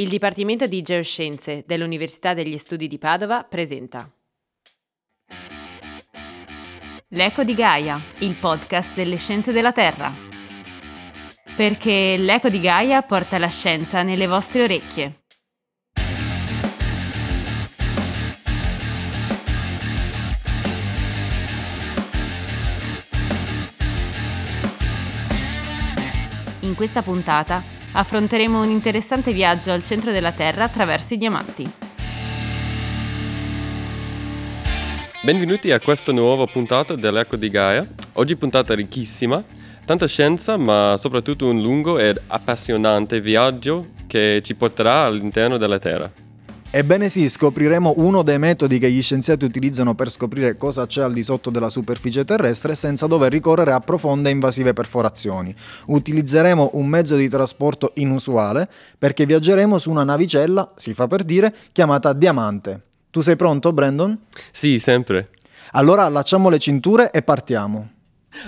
Il 0.00 0.08
Dipartimento 0.08 0.64
di 0.66 0.80
Geoscienze 0.80 1.64
dell'Università 1.66 2.32
degli 2.32 2.56
Studi 2.56 2.86
di 2.86 2.98
Padova 2.98 3.42
presenta 3.42 4.08
L'Eco 7.08 7.42
di 7.42 7.52
Gaia, 7.52 8.00
il 8.18 8.36
podcast 8.38 8.94
delle 8.94 9.16
scienze 9.16 9.50
della 9.50 9.72
Terra. 9.72 10.14
Perché 11.56 12.16
l'Eco 12.16 12.48
di 12.48 12.60
Gaia 12.60 13.02
porta 13.02 13.38
la 13.38 13.48
scienza 13.48 14.04
nelle 14.04 14.28
vostre 14.28 14.62
orecchie. 14.62 15.22
In 26.60 26.76
questa 26.76 27.02
puntata 27.02 27.77
affronteremo 27.98 28.62
un 28.62 28.68
interessante 28.68 29.32
viaggio 29.32 29.72
al 29.72 29.82
centro 29.82 30.12
della 30.12 30.30
Terra 30.30 30.62
attraverso 30.62 31.14
i 31.14 31.16
diamanti. 31.16 31.68
Benvenuti 35.20 35.72
a 35.72 35.80
questa 35.80 36.12
nuova 36.12 36.44
puntata 36.44 36.94
dell'Eco 36.94 37.34
di 37.34 37.50
Gaia. 37.50 37.84
Oggi 38.12 38.36
puntata 38.36 38.72
ricchissima, 38.76 39.42
tanta 39.84 40.06
scienza 40.06 40.56
ma 40.56 40.94
soprattutto 40.96 41.48
un 41.48 41.60
lungo 41.60 41.98
ed 41.98 42.20
appassionante 42.28 43.20
viaggio 43.20 43.88
che 44.06 44.42
ci 44.44 44.54
porterà 44.54 45.00
all'interno 45.00 45.56
della 45.56 45.80
Terra. 45.80 46.17
Ebbene 46.70 47.08
sì, 47.08 47.30
scopriremo 47.30 47.94
uno 47.96 48.22
dei 48.22 48.38
metodi 48.38 48.78
che 48.78 48.90
gli 48.90 49.00
scienziati 49.00 49.46
utilizzano 49.46 49.94
per 49.94 50.10
scoprire 50.10 50.58
cosa 50.58 50.86
c'è 50.86 51.00
al 51.00 51.14
di 51.14 51.22
sotto 51.22 51.48
della 51.48 51.70
superficie 51.70 52.26
terrestre 52.26 52.74
senza 52.74 53.06
dover 53.06 53.32
ricorrere 53.32 53.72
a 53.72 53.80
profonde 53.80 54.28
e 54.28 54.32
invasive 54.32 54.74
perforazioni. 54.74 55.54
Utilizzeremo 55.86 56.72
un 56.74 56.86
mezzo 56.86 57.16
di 57.16 57.26
trasporto 57.30 57.92
inusuale 57.94 58.68
perché 58.98 59.24
viaggeremo 59.24 59.78
su 59.78 59.90
una 59.90 60.04
navicella, 60.04 60.72
si 60.76 60.92
fa 60.92 61.06
per 61.06 61.24
dire, 61.24 61.54
chiamata 61.72 62.12
Diamante. 62.12 62.82
Tu 63.10 63.22
sei 63.22 63.36
pronto, 63.36 63.72
Brandon? 63.72 64.18
Sì, 64.52 64.78
sempre. 64.78 65.30
Allora 65.72 66.04
allacciamo 66.04 66.50
le 66.50 66.58
cinture 66.58 67.10
e 67.10 67.22
partiamo. 67.22 67.92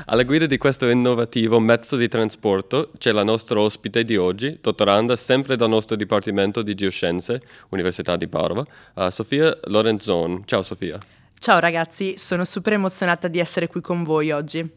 Alla 0.07 0.23
guida 0.23 0.47
di 0.47 0.57
questo 0.57 0.89
innovativo 0.89 1.59
mezzo 1.59 1.97
di 1.97 2.09
trasporto 2.09 2.91
c'è 2.99 3.13
la 3.13 3.25
nostra 3.25 3.61
ospite 3.61 4.05
di 4.05 4.17
oggi, 4.17 4.59
dottoranda 4.61 5.17
sempre 5.17 5.57
dal 5.57 5.69
nostro 5.69 5.97
Dipartimento 5.97 6.63
di 6.63 6.75
Geoscienze, 6.75 7.43
Università 7.71 8.17
di 8.17 8.29
Padova, 8.29 8.65
uh, 8.95 9.09
Sofia 9.09 9.57
Lorenzon. 9.65 10.43
Ciao 10.45 10.63
Sofia. 10.63 10.99
Ciao 11.39 11.59
ragazzi, 11.59 12.17
sono 12.19 12.45
super 12.45 12.75
emozionata 12.75 13.29
di 13.29 13.39
essere 13.39 13.67
qui 13.67 13.81
con 13.81 14.05
voi 14.05 14.31
oggi. 14.31 14.69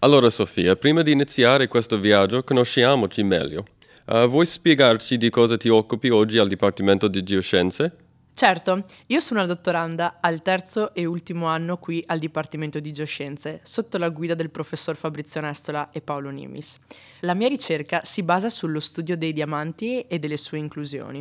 Allora 0.00 0.30
Sofia, 0.30 0.76
prima 0.76 1.02
di 1.02 1.12
iniziare 1.12 1.68
questo 1.68 1.98
viaggio 1.98 2.42
conosciamoci 2.42 3.22
meglio. 3.22 3.64
Uh, 4.06 4.26
vuoi 4.26 4.46
spiegarci 4.46 5.16
di 5.16 5.30
cosa 5.30 5.56
ti 5.56 5.68
occupi 5.68 6.08
oggi 6.08 6.38
al 6.38 6.48
Dipartimento 6.48 7.08
di 7.08 7.22
Geoscienze? 7.22 8.08
Certo, 8.32 8.84
io 9.06 9.20
sono 9.20 9.40
una 9.40 9.48
dottoranda 9.48 10.16
al 10.18 10.40
terzo 10.40 10.94
e 10.94 11.04
ultimo 11.04 11.46
anno 11.46 11.76
qui 11.76 12.02
al 12.06 12.18
Dipartimento 12.18 12.80
di 12.80 12.90
Geoscienze, 12.90 13.60
sotto 13.62 13.98
la 13.98 14.08
guida 14.08 14.34
del 14.34 14.48
professor 14.48 14.96
Fabrizio 14.96 15.42
Nestola 15.42 15.90
e 15.90 16.00
Paolo 16.00 16.30
Nimis. 16.30 16.78
La 17.20 17.34
mia 17.34 17.48
ricerca 17.48 18.00
si 18.02 18.22
basa 18.22 18.48
sullo 18.48 18.80
studio 18.80 19.16
dei 19.16 19.34
diamanti 19.34 20.00
e 20.02 20.18
delle 20.18 20.38
sue 20.38 20.56
inclusioni. 20.56 21.18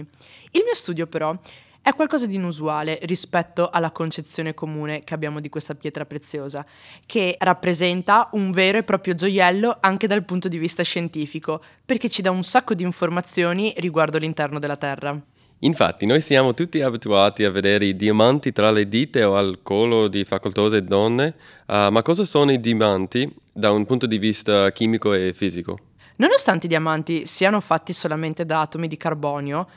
Il 0.51 0.63
mio 0.63 0.73
studio 0.73 1.07
però 1.07 1.37
è 1.81 1.93
qualcosa 1.93 2.25
di 2.25 2.35
inusuale 2.35 2.99
rispetto 3.03 3.69
alla 3.69 3.91
concezione 3.91 4.53
comune 4.53 5.03
che 5.03 5.13
abbiamo 5.13 5.39
di 5.39 5.49
questa 5.49 5.75
pietra 5.75 6.05
preziosa, 6.05 6.65
che 7.05 7.35
rappresenta 7.39 8.29
un 8.33 8.51
vero 8.51 8.77
e 8.77 8.83
proprio 8.83 9.15
gioiello 9.15 9.77
anche 9.79 10.07
dal 10.07 10.23
punto 10.23 10.47
di 10.47 10.57
vista 10.57 10.83
scientifico, 10.83 11.61
perché 11.85 12.07
ci 12.07 12.21
dà 12.21 12.31
un 12.31 12.43
sacco 12.43 12.73
di 12.73 12.83
informazioni 12.83 13.73
riguardo 13.77 14.17
l'interno 14.17 14.59
della 14.59 14.77
Terra. 14.77 15.19
Infatti, 15.59 16.05
noi 16.05 16.21
siamo 16.21 16.53
tutti 16.53 16.81
abituati 16.81 17.43
a 17.43 17.51
vedere 17.51 17.85
i 17.85 17.95
diamanti 17.95 18.53
tra 18.53 18.71
le 18.71 18.87
dita 18.87 19.29
o 19.29 19.35
al 19.35 19.59
collo 19.61 20.07
di 20.07 20.23
facoltose 20.23 20.83
donne, 20.85 21.35
uh, 21.67 21.89
ma 21.89 22.01
cosa 22.01 22.23
sono 22.23 22.51
i 22.51 22.61
diamanti 22.61 23.29
da 23.51 23.71
un 23.71 23.85
punto 23.85 24.05
di 24.05 24.17
vista 24.17 24.71
chimico 24.71 25.13
e 25.13 25.33
fisico? 25.33 25.77
Nonostante 26.15 26.67
i 26.67 26.69
diamanti 26.69 27.25
siano 27.25 27.59
fatti 27.59 27.91
solamente 27.91 28.45
da 28.45 28.61
atomi 28.61 28.87
di 28.87 28.95
carbonio, 28.95 29.67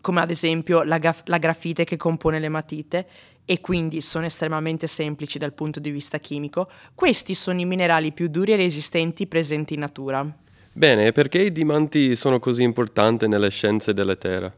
come 0.00 0.20
ad 0.20 0.30
esempio 0.30 0.82
la, 0.82 0.98
gaf- 0.98 1.28
la 1.28 1.38
grafite 1.38 1.84
che 1.84 1.96
compone 1.96 2.40
le 2.40 2.48
matite, 2.48 3.06
e 3.44 3.60
quindi 3.60 4.00
sono 4.00 4.26
estremamente 4.26 4.86
semplici 4.88 5.38
dal 5.38 5.52
punto 5.52 5.78
di 5.78 5.90
vista 5.90 6.18
chimico, 6.18 6.68
questi 6.94 7.34
sono 7.34 7.60
i 7.60 7.64
minerali 7.64 8.12
più 8.12 8.28
duri 8.28 8.52
e 8.52 8.56
resistenti 8.56 9.26
presenti 9.26 9.74
in 9.74 9.80
natura. 9.80 10.26
Bene, 10.72 11.12
perché 11.12 11.42
i 11.42 11.52
diamanti 11.52 12.14
sono 12.16 12.40
così 12.40 12.62
importanti 12.62 13.26
nelle 13.26 13.50
scienze 13.50 13.94
della 13.94 14.16
Terra? 14.16 14.52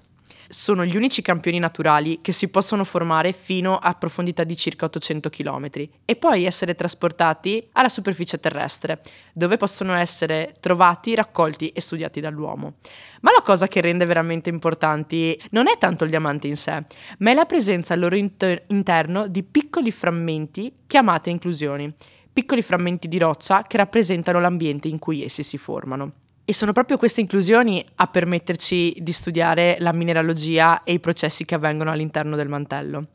Sono 0.50 0.84
gli 0.84 0.96
unici 0.96 1.22
campioni 1.22 1.60
naturali 1.60 2.18
che 2.20 2.32
si 2.32 2.48
possono 2.48 2.82
formare 2.82 3.30
fino 3.30 3.76
a 3.76 3.94
profondità 3.94 4.42
di 4.42 4.56
circa 4.56 4.86
800 4.86 5.30
km 5.30 5.68
e 6.04 6.16
poi 6.16 6.44
essere 6.44 6.74
trasportati 6.74 7.68
alla 7.72 7.88
superficie 7.88 8.40
terrestre, 8.40 8.98
dove 9.32 9.56
possono 9.56 9.94
essere 9.94 10.54
trovati, 10.58 11.14
raccolti 11.14 11.68
e 11.68 11.80
studiati 11.80 12.20
dall'uomo. 12.20 12.74
Ma 13.20 13.30
la 13.30 13.42
cosa 13.42 13.68
che 13.68 13.80
rende 13.80 14.04
veramente 14.06 14.48
importanti 14.48 15.40
non 15.50 15.68
è 15.68 15.78
tanto 15.78 16.02
il 16.02 16.10
diamante 16.10 16.48
in 16.48 16.56
sé, 16.56 16.82
ma 17.18 17.30
è 17.30 17.34
la 17.34 17.44
presenza 17.44 17.94
al 17.94 18.00
loro 18.00 18.16
inter- 18.16 18.64
interno 18.66 19.28
di 19.28 19.44
piccoli 19.44 19.92
frammenti 19.92 20.72
chiamate 20.88 21.30
inclusioni, 21.30 21.94
piccoli 22.32 22.62
frammenti 22.62 23.06
di 23.06 23.18
roccia 23.18 23.62
che 23.62 23.76
rappresentano 23.76 24.40
l'ambiente 24.40 24.88
in 24.88 24.98
cui 24.98 25.22
essi 25.22 25.44
si 25.44 25.58
formano. 25.58 26.12
E 26.44 26.52
sono 26.52 26.72
proprio 26.72 26.96
queste 26.96 27.20
inclusioni 27.20 27.84
a 27.96 28.06
permetterci 28.06 28.96
di 28.98 29.12
studiare 29.12 29.76
la 29.78 29.92
mineralogia 29.92 30.82
e 30.82 30.94
i 30.94 31.00
processi 31.00 31.44
che 31.44 31.54
avvengono 31.54 31.90
all'interno 31.90 32.36
del 32.36 32.48
mantello. 32.48 33.08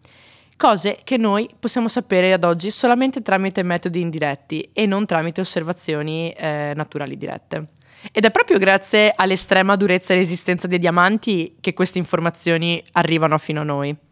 Cose 0.58 0.97
che 1.03 1.18
noi 1.18 1.50
possiamo 1.59 1.90
sapere 1.90 2.31
ad 2.31 2.46
oggi 2.46 2.72
solamente 2.72 3.22
tramite 3.22 3.62
metodi 3.62 4.00
indiretti 4.00 4.69
e 4.72 4.86
non 4.86 5.06
tramite 5.06 5.41
osservazioni 5.41 6.31
eh, 6.31 6.72
naturali 6.74 7.18
dirette. 7.18 7.68
Ed 8.12 8.24
è 8.24 8.31
proprio 8.31 8.58
grazie 8.58 9.12
all'estrema 9.13 9.75
durezza 9.75 10.13
e 10.13 10.18
resistenza 10.18 10.68
dei 10.68 10.80
diamanti 10.80 11.57
che 11.59 11.74
queste 11.74 11.97
informazioni 11.97 12.81
arrivano 12.94 13.38
fino 13.38 13.62
a 13.62 13.63
noi. 13.66 14.05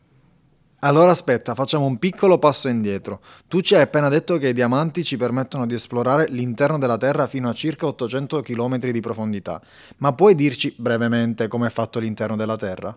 Allora 0.85 1.11
aspetta, 1.11 1.55
facciamo 1.55 1.85
un 1.85 1.97
piccolo 1.97 2.37
passo 2.39 2.67
indietro. 2.67 3.21
Tu 3.47 3.61
ci 3.61 3.73
hai 3.73 3.83
appena 3.83 4.09
detto 4.09 4.37
che 4.37 4.49
i 4.49 4.53
diamanti 4.53 5.05
ci 5.05 5.15
permettono 5.15 5.65
di 5.65 5.75
esplorare 5.75 6.27
l'interno 6.27 6.77
della 6.77 6.97
Terra 6.97 7.25
fino 7.25 7.47
a 7.47 7.53
circa 7.53 7.85
800 7.85 8.41
km 8.41 8.77
di 8.79 8.99
profondità, 8.99 9.61
ma 9.99 10.11
puoi 10.11 10.35
dirci 10.35 10.73
brevemente 10.77 11.47
come 11.47 11.67
è 11.67 11.69
fatto 11.69 11.99
l'interno 11.99 12.35
della 12.35 12.57
Terra? 12.57 12.95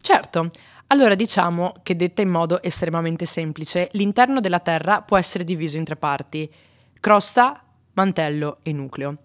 Certo. 0.00 0.50
Allora 0.88 1.14
diciamo 1.14 1.74
che 1.84 1.94
detta 1.94 2.22
in 2.22 2.28
modo 2.28 2.60
estremamente 2.60 3.24
semplice, 3.24 3.88
l'interno 3.92 4.40
della 4.40 4.58
Terra 4.58 5.02
può 5.02 5.16
essere 5.16 5.44
diviso 5.44 5.76
in 5.76 5.84
tre 5.84 5.94
parti, 5.94 6.52
crosta, 6.98 7.62
mantello 7.92 8.58
e 8.62 8.72
nucleo. 8.72 9.18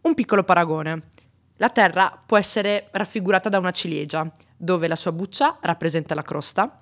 Un 0.00 0.14
piccolo 0.14 0.42
paragone. 0.42 1.02
La 1.58 1.70
Terra 1.70 2.20
può 2.26 2.36
essere 2.36 2.88
raffigurata 2.90 3.48
da 3.48 3.58
una 3.58 3.70
ciliegia, 3.70 4.28
dove 4.56 4.88
la 4.88 4.96
sua 4.96 5.12
buccia 5.12 5.58
rappresenta 5.60 6.16
la 6.16 6.22
crosta, 6.22 6.76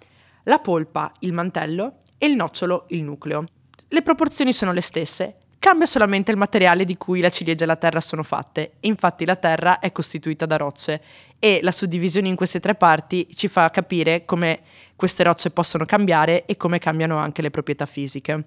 la 0.44 0.58
polpa 0.58 1.12
il 1.20 1.32
mantello 1.32 1.96
e 2.18 2.26
il 2.26 2.36
nocciolo 2.36 2.86
il 2.88 3.02
nucleo. 3.02 3.44
Le 3.88 4.02
proporzioni 4.02 4.52
sono 4.52 4.72
le 4.72 4.80
stesse, 4.80 5.36
cambia 5.58 5.86
solamente 5.86 6.30
il 6.30 6.36
materiale 6.36 6.84
di 6.84 6.96
cui 6.96 7.20
la 7.20 7.28
ciliegia 7.28 7.64
e 7.64 7.66
la 7.66 7.76
terra 7.76 8.00
sono 8.00 8.22
fatte, 8.22 8.72
infatti 8.80 9.24
la 9.24 9.36
terra 9.36 9.78
è 9.78 9.92
costituita 9.92 10.46
da 10.46 10.56
rocce 10.56 11.02
e 11.38 11.60
la 11.62 11.70
suddivisione 11.70 12.28
in 12.28 12.36
queste 12.36 12.58
tre 12.58 12.74
parti 12.74 13.28
ci 13.34 13.48
fa 13.48 13.70
capire 13.70 14.24
come 14.24 14.60
queste 14.96 15.22
rocce 15.22 15.50
possono 15.50 15.84
cambiare 15.84 16.46
e 16.46 16.56
come 16.56 16.78
cambiano 16.78 17.16
anche 17.18 17.42
le 17.42 17.50
proprietà 17.50 17.86
fisiche. 17.86 18.44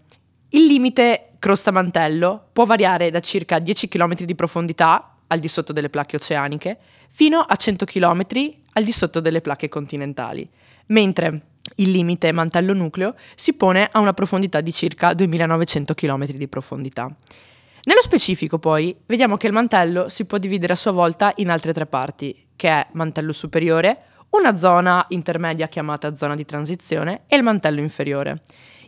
Il 0.49 0.65
limite 0.65 1.31
crosta-mantello 1.39 2.49
può 2.53 2.65
variare 2.65 3.11
da 3.11 3.19
circa 3.19 3.59
10 3.59 3.87
km 3.87 4.15
di 4.23 4.35
profondità 4.35 5.17
al 5.27 5.39
di 5.39 5.47
sotto 5.47 5.73
delle 5.73 5.89
placche 5.89 6.17
oceaniche 6.17 6.77
fino 7.09 7.39
a 7.39 7.55
100 7.55 7.85
km 7.85 8.25
al 8.73 8.83
di 8.83 8.91
sotto 8.91 9.19
delle 9.19 9.41
placche 9.41 9.69
continentali, 9.69 10.49
mentre 10.87 11.41
il 11.75 11.91
limite 11.91 12.31
mantello 12.31 12.73
nucleo 12.73 13.15
si 13.35 13.53
pone 13.53 13.89
a 13.91 13.99
una 13.99 14.13
profondità 14.13 14.61
di 14.61 14.71
circa 14.71 15.13
2900 15.13 15.93
km 15.93 16.25
di 16.25 16.47
profondità. 16.47 17.13
Nello 17.83 18.01
specifico 18.01 18.57
poi 18.57 18.95
vediamo 19.05 19.37
che 19.37 19.47
il 19.47 19.53
mantello 19.53 20.09
si 20.09 20.25
può 20.25 20.37
dividere 20.37 20.73
a 20.73 20.77
sua 20.77 20.91
volta 20.91 21.33
in 21.35 21.49
altre 21.49 21.73
tre 21.73 21.85
parti, 21.85 22.47
che 22.55 22.69
è 22.69 22.87
mantello 22.93 23.31
superiore, 23.31 24.03
una 24.31 24.55
zona 24.55 25.05
intermedia 25.09 25.67
chiamata 25.67 26.15
zona 26.15 26.35
di 26.35 26.45
transizione 26.45 27.21
e 27.27 27.35
il 27.35 27.43
mantello 27.43 27.79
inferiore. 27.79 28.41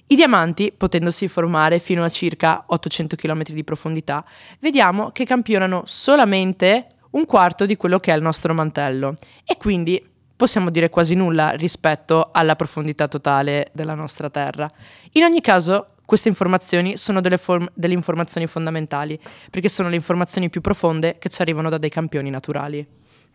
I 0.08 0.16
diamanti, 0.16 0.74
potendosi 0.76 1.28
formare 1.28 1.80
fino 1.80 2.04
a 2.04 2.10
circa 2.10 2.64
800 2.68 3.16
km 3.16 3.44
di 3.44 3.64
profondità, 3.64 4.24
vediamo 4.60 5.12
che 5.12 5.26
campionano 5.26 5.84
solamente 5.86 6.88
un 7.12 7.26
quarto 7.26 7.66
di 7.66 7.76
quello 7.76 8.00
che 8.00 8.14
è 8.14 8.16
il 8.16 8.22
nostro 8.22 8.54
mantello 8.54 9.16
e 9.44 9.58
quindi 9.58 10.02
possiamo 10.38 10.70
dire 10.70 10.90
quasi 10.90 11.16
nulla 11.16 11.50
rispetto 11.50 12.30
alla 12.32 12.56
profondità 12.56 13.08
totale 13.08 13.72
della 13.74 13.96
nostra 13.96 14.30
Terra. 14.30 14.70
In 15.14 15.24
ogni 15.24 15.42
caso, 15.42 15.96
queste 16.06 16.30
informazioni 16.30 16.96
sono 16.96 17.20
delle, 17.20 17.38
form- 17.38 17.70
delle, 17.74 17.94
informazioni 17.94 18.48
fondamentali, 18.48 19.20
perché 19.50 19.68
sono 19.68 19.90
le 19.90 19.96
informazioni 19.96 20.50
più 20.50 20.62
profonde 20.62 21.18
che 21.20 21.28
ci 21.28 21.42
arrivano 21.42 21.70
da 21.70 21.78
dei 21.78 21.90
campioni 21.90 22.30
naturali. 22.30 22.88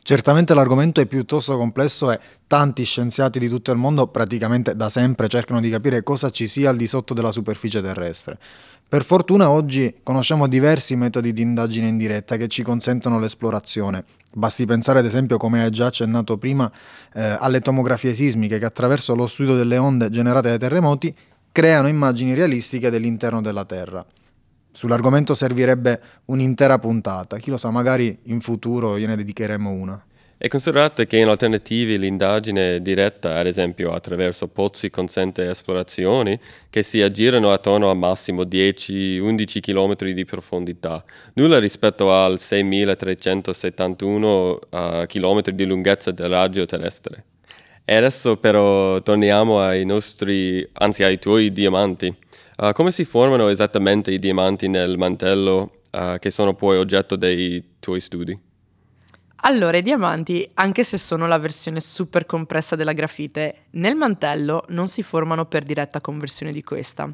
Certamente 0.04 0.54
l'argomento 0.54 1.00
è 1.00 1.06
piuttosto 1.06 1.56
complesso 1.56 2.10
e 2.10 2.18
tanti 2.48 2.82
scienziati 2.82 3.38
di 3.38 3.48
tutto 3.48 3.70
il 3.70 3.78
mondo 3.78 4.08
praticamente 4.08 4.74
da 4.74 4.88
sempre 4.88 5.28
cercano 5.28 5.60
di 5.60 5.70
capire 5.70 6.02
cosa 6.02 6.30
ci 6.30 6.48
sia 6.48 6.70
al 6.70 6.76
di 6.76 6.88
sotto 6.88 7.14
della 7.14 7.30
superficie 7.30 7.80
terrestre. 7.80 8.38
Per 8.92 9.04
fortuna 9.04 9.48
oggi 9.48 10.00
conosciamo 10.02 10.46
diversi 10.46 10.96
metodi 10.96 11.32
di 11.32 11.40
indagine 11.40 11.88
in 11.88 11.96
diretta 11.96 12.36
che 12.36 12.46
ci 12.48 12.62
consentono 12.62 13.18
l'esplorazione. 13.18 14.04
Basti 14.34 14.66
pensare 14.66 14.98
ad 14.98 15.06
esempio, 15.06 15.38
come 15.38 15.62
hai 15.62 15.70
già 15.70 15.86
accennato 15.86 16.36
prima, 16.36 16.70
eh, 17.14 17.22
alle 17.40 17.62
tomografie 17.62 18.12
sismiche 18.12 18.58
che 18.58 18.66
attraverso 18.66 19.14
lo 19.14 19.26
studio 19.26 19.54
delle 19.54 19.78
onde 19.78 20.10
generate 20.10 20.50
dai 20.50 20.58
terremoti 20.58 21.16
creano 21.52 21.88
immagini 21.88 22.34
realistiche 22.34 22.90
dell'interno 22.90 23.40
della 23.40 23.64
Terra. 23.64 24.04
Sull'argomento 24.70 25.32
servirebbe 25.34 26.02
un'intera 26.26 26.78
puntata, 26.78 27.38
chi 27.38 27.48
lo 27.48 27.56
sa, 27.56 27.70
magari 27.70 28.18
in 28.24 28.42
futuro 28.42 28.98
gliene 28.98 29.16
dedicheremo 29.16 29.70
una. 29.70 30.04
E 30.44 30.48
considerate 30.48 31.06
che 31.06 31.18
in 31.18 31.28
alternativi 31.28 31.96
l'indagine 31.96 32.82
diretta, 32.82 33.38
ad 33.38 33.46
esempio 33.46 33.92
attraverso 33.92 34.48
pozzi 34.48 34.90
consente 34.90 35.48
esplorazioni 35.48 36.36
che 36.68 36.82
si 36.82 37.00
aggirano 37.00 37.52
attorno 37.52 37.88
a 37.88 37.94
massimo 37.94 38.42
10-11 38.42 39.60
km 39.60 39.94
di 40.12 40.24
profondità, 40.24 41.04
nulla 41.34 41.60
rispetto 41.60 42.12
al 42.12 42.34
6.371 42.38 44.24
uh, 44.24 44.58
km 45.06 45.42
di 45.50 45.64
lunghezza 45.64 46.10
del 46.10 46.28
raggio 46.28 46.66
terrestre. 46.66 47.24
E 47.84 47.94
adesso 47.94 48.36
però 48.36 49.00
torniamo 49.00 49.60
ai 49.60 49.84
nostri, 49.84 50.68
anzi 50.72 51.04
ai 51.04 51.20
tuoi 51.20 51.52
diamanti. 51.52 52.12
Uh, 52.56 52.72
come 52.72 52.90
si 52.90 53.04
formano 53.04 53.48
esattamente 53.48 54.10
i 54.10 54.18
diamanti 54.18 54.66
nel 54.66 54.98
mantello 54.98 55.82
uh, 55.92 56.18
che 56.18 56.30
sono 56.30 56.54
poi 56.54 56.78
oggetto 56.78 57.14
dei 57.14 57.62
tuoi 57.78 58.00
studi? 58.00 58.50
Allora, 59.44 59.76
i 59.76 59.82
diamanti, 59.82 60.48
anche 60.54 60.84
se 60.84 60.96
sono 60.98 61.26
la 61.26 61.38
versione 61.38 61.80
super 61.80 62.26
compressa 62.26 62.76
della 62.76 62.92
grafite, 62.92 63.64
nel 63.70 63.96
mantello 63.96 64.64
non 64.68 64.86
si 64.86 65.02
formano 65.02 65.46
per 65.46 65.64
diretta 65.64 66.00
conversione 66.00 66.52
di 66.52 66.62
questa. 66.62 67.12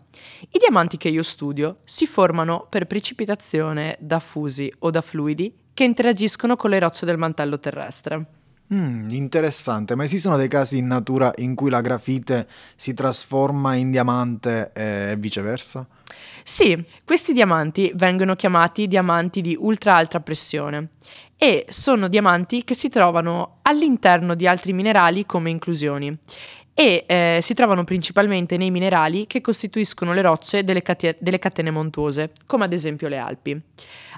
I 0.50 0.58
diamanti 0.58 0.98
che 0.98 1.08
io 1.08 1.22
studio 1.22 1.78
si 1.84 2.06
formano 2.06 2.66
per 2.68 2.86
precipitazione 2.86 3.96
da 3.98 4.18
fusi 4.18 4.70
o 4.80 4.90
da 4.90 5.00
fluidi 5.00 5.50
che 5.72 5.84
interagiscono 5.84 6.56
con 6.56 6.68
le 6.68 6.78
rocce 6.80 7.06
del 7.06 7.16
mantello 7.16 7.58
terrestre. 7.58 8.26
Mm, 8.74 9.08
interessante, 9.12 9.94
ma 9.94 10.04
esistono 10.04 10.36
dei 10.36 10.48
casi 10.48 10.76
in 10.76 10.86
natura 10.86 11.32
in 11.36 11.54
cui 11.54 11.70
la 11.70 11.80
grafite 11.80 12.46
si 12.76 12.92
trasforma 12.92 13.74
in 13.74 13.90
diamante 13.90 14.72
e 14.74 15.16
viceversa? 15.18 15.88
Sì, 16.44 16.84
questi 17.04 17.32
diamanti 17.32 17.92
vengono 17.94 18.34
chiamati 18.34 18.86
diamanti 18.86 19.40
di 19.40 19.56
ultra 19.58 19.96
alta 19.96 20.20
pressione 20.20 20.90
e 21.38 21.66
sono 21.68 22.08
diamanti 22.08 22.64
che 22.64 22.74
si 22.74 22.88
trovano 22.88 23.58
all'interno 23.62 24.34
di 24.34 24.46
altri 24.48 24.72
minerali 24.72 25.24
come 25.24 25.50
inclusioni 25.50 26.18
e 26.74 27.04
eh, 27.08 27.38
si 27.42 27.54
trovano 27.54 27.82
principalmente 27.82 28.56
nei 28.56 28.70
minerali 28.70 29.26
che 29.26 29.40
costituiscono 29.40 30.12
le 30.12 30.22
rocce 30.22 30.62
delle, 30.62 30.80
cate- 30.80 31.16
delle 31.18 31.40
catene 31.40 31.72
montuose, 31.72 32.30
come 32.46 32.66
ad 32.66 32.72
esempio 32.72 33.08
le 33.08 33.16
Alpi. 33.16 33.60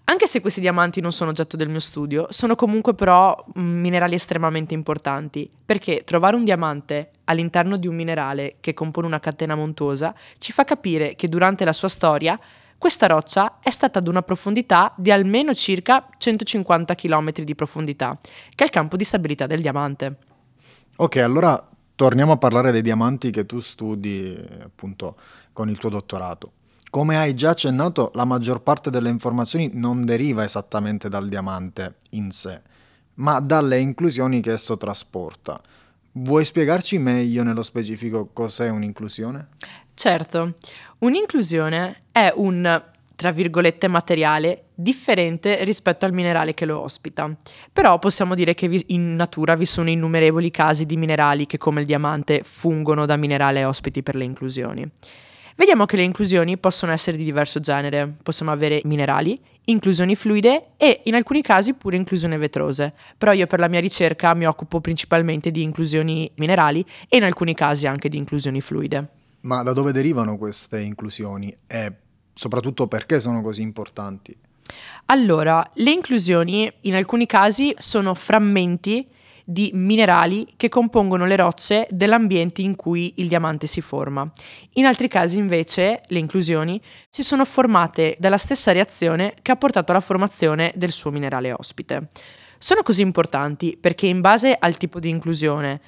Anche 0.05 0.27
se 0.27 0.43
questi 0.43 0.61
diamanti 0.61 1.01
non 1.01 1.11
sono 1.11 1.31
oggetto 1.31 1.57
del 1.57 1.71
mio 1.71 1.79
studio, 1.79 2.27
sono 2.29 2.57
comunque 2.57 2.95
però 2.95 3.35
mm, 3.59 3.81
minerali 3.81 4.15
estremamente 4.15 4.75
importanti, 4.75 5.49
perché 5.65 6.05
trovare 6.05 6.37
un 6.37 6.45
diamante 6.45 7.13
all'interno 7.25 7.79
di 7.79 7.87
un 7.87 7.95
minerale 7.95 8.57
che 8.61 8.75
compone 8.75 9.07
una 9.07 9.21
catena 9.21 9.55
montuosa 9.55 10.15
ci 10.37 10.53
fa 10.53 10.65
capire 10.65 11.15
che 11.15 11.29
durante 11.29 11.65
la 11.65 11.73
sua 11.73 11.89
storia 11.89 12.39
questa 12.81 13.07
roccia 13.07 13.59
è 13.61 13.69
stata 13.69 13.99
ad 13.99 14.09
una 14.09 14.23
profondità 14.23 14.95
di 14.97 15.11
almeno 15.11 15.53
circa 15.53 16.09
150 16.17 16.95
km 16.95 17.31
di 17.43 17.55
profondità, 17.55 18.19
che 18.23 18.63
è 18.63 18.65
il 18.65 18.71
campo 18.71 18.97
di 18.97 19.05
stabilità 19.05 19.47
del 19.47 19.61
diamante. 19.61 20.17
Ok, 20.97 21.17
allora 21.17 21.63
torniamo 21.95 22.33
a 22.33 22.39
parlare 22.39 22.73
dei 22.73 22.81
diamanti 22.81 23.31
che 23.31 23.45
tu 23.45 23.61
studi 23.61 24.35
appunto 24.63 25.17
con 25.53 25.69
il 25.69 25.77
tuo 25.77 25.91
dottorato. 25.91 26.53
Come 26.89 27.19
hai 27.19 27.35
già 27.35 27.51
accennato, 27.51 28.13
la 28.15 28.25
maggior 28.25 28.63
parte 28.63 28.89
delle 28.89 29.11
informazioni 29.11 29.73
non 29.75 30.07
deriva 30.07 30.43
esattamente 30.43 31.11
dal 31.11 31.29
diamante 31.29 31.97
in 32.13 32.31
sé, 32.31 32.63
ma 33.17 33.41
dalle 33.41 33.79
inclusioni 33.79 34.41
che 34.41 34.53
esso 34.53 34.79
trasporta. 34.79 35.61
Vuoi 36.13 36.47
spiegarci 36.47 36.97
meglio 36.97 37.43
nello 37.43 37.63
specifico 37.63 38.31
cos'è 38.33 38.71
un'inclusione? 38.71 39.49
Certo, 40.01 40.55
un'inclusione 41.01 42.05
è 42.11 42.33
un, 42.37 42.83
tra 43.15 43.31
virgolette, 43.31 43.87
materiale 43.87 44.69
differente 44.75 45.63
rispetto 45.63 46.07
al 46.07 46.15
minerale 46.15 46.55
che 46.55 46.65
lo 46.65 46.81
ospita. 46.81 47.31
Però 47.71 47.99
possiamo 47.99 48.35
dire 48.35 48.55
che 48.55 48.83
in 48.87 49.15
natura 49.15 49.57
vi 49.57 49.67
sono 49.67 49.91
innumerevoli 49.91 50.51
casi 50.51 50.87
di 50.87 50.97
minerali 50.97 51.45
che, 51.45 51.59
come 51.59 51.81
il 51.81 51.87
diamante, 51.87 52.41
fungono 52.43 53.05
da 53.05 53.17
minerale 53.17 53.63
ospiti 53.63 54.03
per 54.03 54.15
le 54.15 54.25
inclusioni. 54.25 54.91
Vediamo 55.55 55.85
che 55.85 55.97
le 55.97 56.05
inclusioni 56.05 56.57
possono 56.57 56.93
essere 56.93 57.19
di 57.19 57.25
diverso 57.25 57.61
genere. 57.61 58.11
Possiamo 58.23 58.53
avere 58.53 58.81
minerali, 58.85 59.39
inclusioni 59.65 60.15
fluide 60.15 60.69
e 60.79 61.03
in 61.05 61.15
alcuni 61.15 61.43
casi 61.43 61.75
pure 61.75 61.97
inclusioni 61.97 62.39
vetrose. 62.39 62.95
Però 63.19 63.33
io 63.33 63.47
per 63.47 63.59
la 63.59 63.69
mia 63.69 63.81
ricerca 63.81 64.33
mi 64.33 64.47
occupo 64.47 64.81
principalmente 64.81 65.51
di 65.51 65.63
inclusioni 65.63 66.31
minerali 66.37 66.83
e 67.07 67.19
in 67.19 67.25
alcuni 67.25 67.53
casi 67.53 67.87
anche 67.87 68.09
di 68.09 68.17
inclusioni 68.17 68.63
fluide. 68.63 69.19
Ma 69.43 69.63
da 69.63 69.73
dove 69.73 69.93
derivano 69.93 70.37
queste 70.37 70.81
inclusioni 70.81 71.55
e 71.67 71.93
soprattutto 72.35 72.87
perché 72.87 73.21
sono 73.21 73.43
così 73.43 73.63
importanti? 73.63 74.37
Allora, 75.07 75.69
le 75.75 75.91
inclusioni 75.91 76.73
in 76.83 76.95
alcuni 76.95 77.27
casi 77.27 77.75
sono 77.79 78.15
frammenti 78.15 79.09
di 79.45 79.71
minerali 79.75 80.47
che 80.57 80.69
compongono 80.69 81.25
le 81.27 81.35
rocce 81.35 81.89
dell'ambiente 81.91 82.63
in 82.63 82.77
cui 82.77 83.15
il 83.17 83.27
diamante 83.27 83.67
si 83.67 83.81
forma. 83.81 84.31
In 84.75 84.87
altri 84.87 85.09
casi 85.09 85.39
invece 85.39 86.03
le 86.07 86.19
inclusioni 86.21 86.81
si 87.09 87.25
sono 87.25 87.45
formate 87.45 88.17
dalla 88.21 88.39
stessa 88.39 88.71
reazione 88.71 89.35
che 89.43 89.51
ha 89.51 89.57
portato 89.57 89.91
alla 89.91 90.01
formazione 90.01 90.73
del 90.77 90.93
suo 90.93 91.11
minerale 91.11 91.53
ospite. 91.53 92.11
Sono 92.59 92.83
così 92.83 93.03
importanti 93.03 93.77
perché 93.81 94.07
in 94.07 94.21
base 94.21 94.55
al 94.57 94.77
tipo 94.77 95.01
di 95.01 95.09
inclusione 95.09 95.81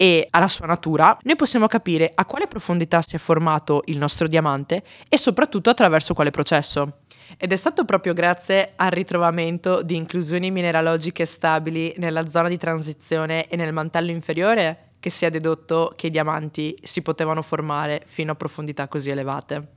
e 0.00 0.28
alla 0.30 0.46
sua 0.46 0.66
natura, 0.66 1.18
noi 1.22 1.34
possiamo 1.34 1.66
capire 1.66 2.12
a 2.14 2.24
quale 2.24 2.46
profondità 2.46 3.02
si 3.02 3.16
è 3.16 3.18
formato 3.18 3.82
il 3.86 3.98
nostro 3.98 4.28
diamante 4.28 4.84
e 5.08 5.18
soprattutto 5.18 5.70
attraverso 5.70 6.14
quale 6.14 6.30
processo. 6.30 7.00
Ed 7.36 7.52
è 7.52 7.56
stato 7.56 7.84
proprio 7.84 8.12
grazie 8.12 8.74
al 8.76 8.92
ritrovamento 8.92 9.82
di 9.82 9.96
inclusioni 9.96 10.52
mineralogiche 10.52 11.24
stabili 11.24 11.92
nella 11.96 12.28
zona 12.28 12.48
di 12.48 12.56
transizione 12.56 13.48
e 13.48 13.56
nel 13.56 13.72
mantello 13.72 14.12
inferiore 14.12 14.92
che 15.00 15.10
si 15.10 15.24
è 15.24 15.30
dedotto 15.30 15.92
che 15.96 16.06
i 16.06 16.10
diamanti 16.10 16.76
si 16.80 17.02
potevano 17.02 17.42
formare 17.42 18.02
fino 18.06 18.32
a 18.32 18.36
profondità 18.36 18.86
così 18.86 19.10
elevate. 19.10 19.68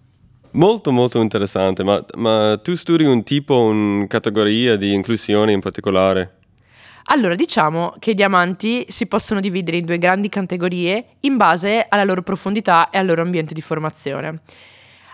Molto 0.51 0.91
molto 0.91 1.19
interessante, 1.19 1.83
ma, 1.83 2.03
ma 2.17 2.59
tu 2.61 2.75
studi 2.75 3.05
un 3.05 3.23
tipo, 3.23 3.57
una 3.57 4.05
categoria 4.05 4.75
di 4.75 4.93
inclusioni 4.93 5.53
in 5.53 5.61
particolare? 5.61 6.40
Allora, 7.13 7.35
diciamo 7.35 7.93
che 7.99 8.11
i 8.11 8.13
diamanti 8.13 8.85
si 8.87 9.05
possono 9.05 9.41
dividere 9.41 9.75
in 9.75 9.85
due 9.85 9.97
grandi 9.97 10.29
categorie 10.29 11.17
in 11.21 11.35
base 11.35 11.85
alla 11.89 12.05
loro 12.05 12.21
profondità 12.21 12.89
e 12.89 12.97
al 12.99 13.05
loro 13.05 13.21
ambiente 13.21 13.53
di 13.53 13.59
formazione. 13.59 14.39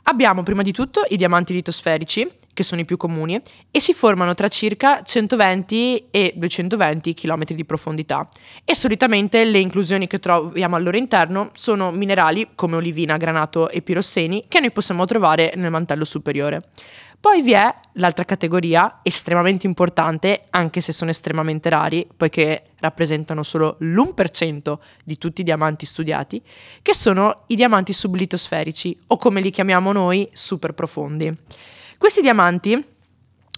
Abbiamo 0.03 0.43
prima 0.43 0.61
di 0.61 0.71
tutto 0.71 1.05
i 1.09 1.17
diamanti 1.17 1.53
litosferici, 1.53 2.31
che 2.53 2.63
sono 2.63 2.81
i 2.81 2.85
più 2.85 2.97
comuni, 2.97 3.41
e 3.71 3.79
si 3.81 3.93
formano 3.93 4.35
tra 4.35 4.47
circa 4.47 5.01
120 5.01 6.09
e 6.11 6.33
220 6.35 7.13
km 7.15 7.43
di 7.45 7.65
profondità. 7.65 8.27
E 8.63 8.75
solitamente 8.75 9.43
le 9.43 9.57
inclusioni 9.57 10.05
che 10.05 10.19
troviamo 10.19 10.75
al 10.75 10.83
loro 10.83 10.97
interno 10.97 11.49
sono 11.53 11.91
minerali 11.91 12.49
come 12.53 12.75
olivina, 12.75 13.17
granato 13.17 13.69
e 13.69 13.81
pirosseni 13.81 14.45
che 14.47 14.59
noi 14.59 14.71
possiamo 14.71 15.03
trovare 15.05 15.53
nel 15.55 15.71
mantello 15.71 16.05
superiore. 16.05 16.69
Poi 17.19 17.41
vi 17.41 17.53
è 17.53 17.73
l'altra 17.93 18.25
categoria, 18.25 18.99
estremamente 19.01 19.65
importante, 19.65 20.45
anche 20.51 20.81
se 20.81 20.93
sono 20.93 21.09
estremamente 21.09 21.67
rari, 21.69 22.07
poiché 22.15 22.71
rappresentano 22.79 23.41
solo 23.41 23.77
l'1% 23.79 24.77
di 25.03 25.17
tutti 25.17 25.41
i 25.41 25.43
diamanti 25.43 25.85
studiati, 25.85 26.41
che 26.81 26.93
sono 26.93 27.43
i 27.47 27.55
diamanti 27.55 27.91
sublitosferici, 27.91 28.97
o 29.07 29.17
come 29.17 29.41
li 29.41 29.49
chiamiamo 29.49 29.91
noi, 29.91 30.29
super 30.31 30.73
profondi. 30.73 31.35
Questi 31.97 32.21
diamanti 32.21 32.85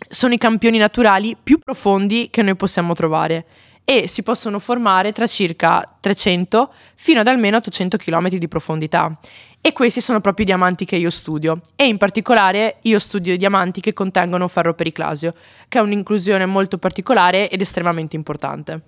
sono 0.09 0.33
i 0.33 0.37
campioni 0.37 0.77
naturali 0.77 1.35
più 1.41 1.59
profondi 1.59 2.29
che 2.29 2.41
noi 2.41 2.55
possiamo 2.55 2.93
trovare 2.93 3.45
e 3.89 4.07
si 4.07 4.21
possono 4.21 4.59
formare 4.59 5.11
tra 5.11 5.25
circa 5.25 5.95
300 5.99 6.71
fino 6.93 7.21
ad 7.21 7.27
almeno 7.27 7.57
800 7.57 7.97
km 7.97 8.29
di 8.29 8.47
profondità 8.47 9.17
e 9.59 9.73
questi 9.73 9.99
sono 9.99 10.21
proprio 10.21 10.45
i 10.45 10.47
diamanti 10.47 10.85
che 10.85 10.95
io 10.95 11.09
studio 11.09 11.59
e 11.75 11.87
in 11.87 11.97
particolare 11.97 12.77
io 12.83 12.99
studio 12.99 13.33
i 13.33 13.37
diamanti 13.37 13.81
che 13.81 13.93
contengono 13.93 14.47
ferropericlasio, 14.47 15.33
che 15.67 15.79
è 15.79 15.81
un'inclusione 15.81 16.45
molto 16.45 16.77
particolare 16.77 17.49
ed 17.49 17.61
estremamente 17.61 18.15
importante. 18.15 18.79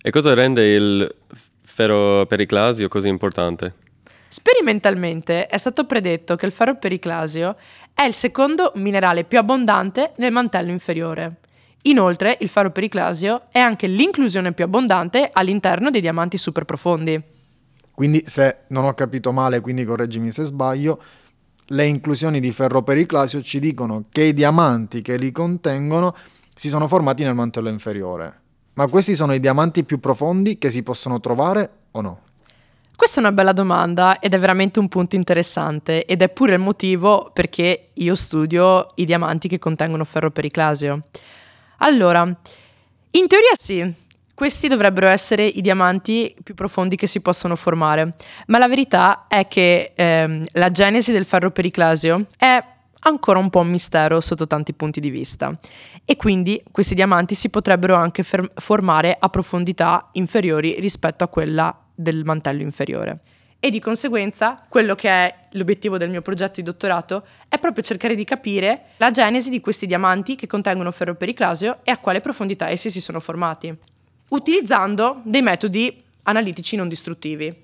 E 0.00 0.10
cosa 0.10 0.32
rende 0.32 0.74
il 0.74 1.14
ferropericlasio 1.60 2.88
così 2.88 3.08
importante? 3.08 3.74
Sperimentalmente 4.26 5.48
è 5.48 5.58
stato 5.58 5.84
predetto 5.84 6.34
che 6.36 6.46
il 6.46 6.52
ferropericlasio 6.52 7.56
è 7.92 8.04
il 8.04 8.14
secondo 8.14 8.72
minerale 8.76 9.24
più 9.24 9.36
abbondante 9.36 10.12
nel 10.16 10.32
mantello 10.32 10.70
inferiore. 10.70 11.40
Inoltre, 11.86 12.38
il 12.40 12.48
ferropericlasio 12.48 13.42
è 13.50 13.58
anche 13.58 13.86
l'inclusione 13.86 14.52
più 14.52 14.64
abbondante 14.64 15.30
all'interno 15.32 15.90
dei 15.90 16.00
diamanti 16.00 16.38
super 16.38 16.64
profondi. 16.64 17.22
Quindi, 17.90 18.22
se 18.26 18.56
non 18.68 18.84
ho 18.84 18.94
capito 18.94 19.32
male, 19.32 19.60
quindi 19.60 19.84
correggimi 19.84 20.30
se 20.30 20.44
sbaglio, 20.44 21.00
le 21.66 21.86
inclusioni 21.86 22.40
di 22.40 22.52
ferropericlasio 22.52 23.42
ci 23.42 23.58
dicono 23.58 24.04
che 24.10 24.22
i 24.22 24.34
diamanti 24.34 25.02
che 25.02 25.16
li 25.16 25.30
contengono 25.30 26.14
si 26.54 26.68
sono 26.68 26.88
formati 26.88 27.22
nel 27.22 27.34
mantello 27.34 27.68
inferiore. 27.68 28.40
Ma 28.74 28.86
questi 28.88 29.14
sono 29.14 29.34
i 29.34 29.40
diamanti 29.40 29.84
più 29.84 30.00
profondi 30.00 30.58
che 30.58 30.70
si 30.70 30.82
possono 30.82 31.20
trovare 31.20 31.70
o 31.92 32.00
no? 32.00 32.20
Questa 32.96 33.20
è 33.20 33.24
una 33.24 33.32
bella 33.32 33.52
domanda 33.52 34.18
ed 34.20 34.34
è 34.34 34.38
veramente 34.38 34.78
un 34.78 34.88
punto 34.88 35.16
interessante 35.16 36.04
ed 36.04 36.22
è 36.22 36.28
pure 36.28 36.54
il 36.54 36.60
motivo 36.60 37.30
perché 37.32 37.90
io 37.92 38.14
studio 38.14 38.86
i 38.94 39.04
diamanti 39.04 39.48
che 39.48 39.58
contengono 39.58 40.04
ferropericlasio. 40.04 41.02
Allora, 41.86 42.22
in 42.22 43.28
teoria 43.28 43.52
sì, 43.58 43.92
questi 44.32 44.68
dovrebbero 44.68 45.06
essere 45.08 45.44
i 45.44 45.60
diamanti 45.60 46.34
più 46.42 46.54
profondi 46.54 46.96
che 46.96 47.06
si 47.06 47.20
possono 47.20 47.56
formare, 47.56 48.14
ma 48.46 48.56
la 48.56 48.68
verità 48.68 49.26
è 49.28 49.46
che 49.48 49.92
ehm, 49.94 50.42
la 50.52 50.70
genesi 50.70 51.12
del 51.12 51.26
ferropericlasio 51.26 52.24
è 52.38 52.64
ancora 53.00 53.38
un 53.38 53.50
po' 53.50 53.60
un 53.60 53.68
mistero 53.68 54.22
sotto 54.22 54.46
tanti 54.46 54.72
punti 54.72 54.98
di 54.98 55.10
vista 55.10 55.54
e 56.06 56.16
quindi 56.16 56.62
questi 56.70 56.94
diamanti 56.94 57.34
si 57.34 57.50
potrebbero 57.50 57.96
anche 57.96 58.22
fer- 58.22 58.50
formare 58.54 59.14
a 59.20 59.28
profondità 59.28 60.08
inferiori 60.12 60.80
rispetto 60.80 61.22
a 61.22 61.28
quella 61.28 61.78
del 61.94 62.24
mantello 62.24 62.62
inferiore. 62.62 63.20
E 63.60 63.70
di 63.70 63.80
conseguenza 63.80 64.62
quello 64.68 64.94
che 64.94 65.08
è 65.08 65.34
l'obiettivo 65.52 65.96
del 65.96 66.10
mio 66.10 66.20
progetto 66.20 66.54
di 66.56 66.62
dottorato 66.62 67.24
è 67.48 67.58
proprio 67.58 67.82
cercare 67.82 68.14
di 68.14 68.24
capire 68.24 68.88
la 68.98 69.10
genesi 69.10 69.48
di 69.48 69.60
questi 69.60 69.86
diamanti 69.86 70.34
che 70.34 70.46
contengono 70.46 70.90
ferropericlasio 70.90 71.78
e 71.82 71.90
a 71.90 71.98
quale 71.98 72.20
profondità 72.20 72.68
essi 72.68 72.90
si 72.90 73.00
sono 73.00 73.20
formati, 73.20 73.74
utilizzando 74.28 75.22
dei 75.24 75.42
metodi 75.42 76.02
analitici 76.24 76.76
non 76.76 76.88
distruttivi. 76.88 77.62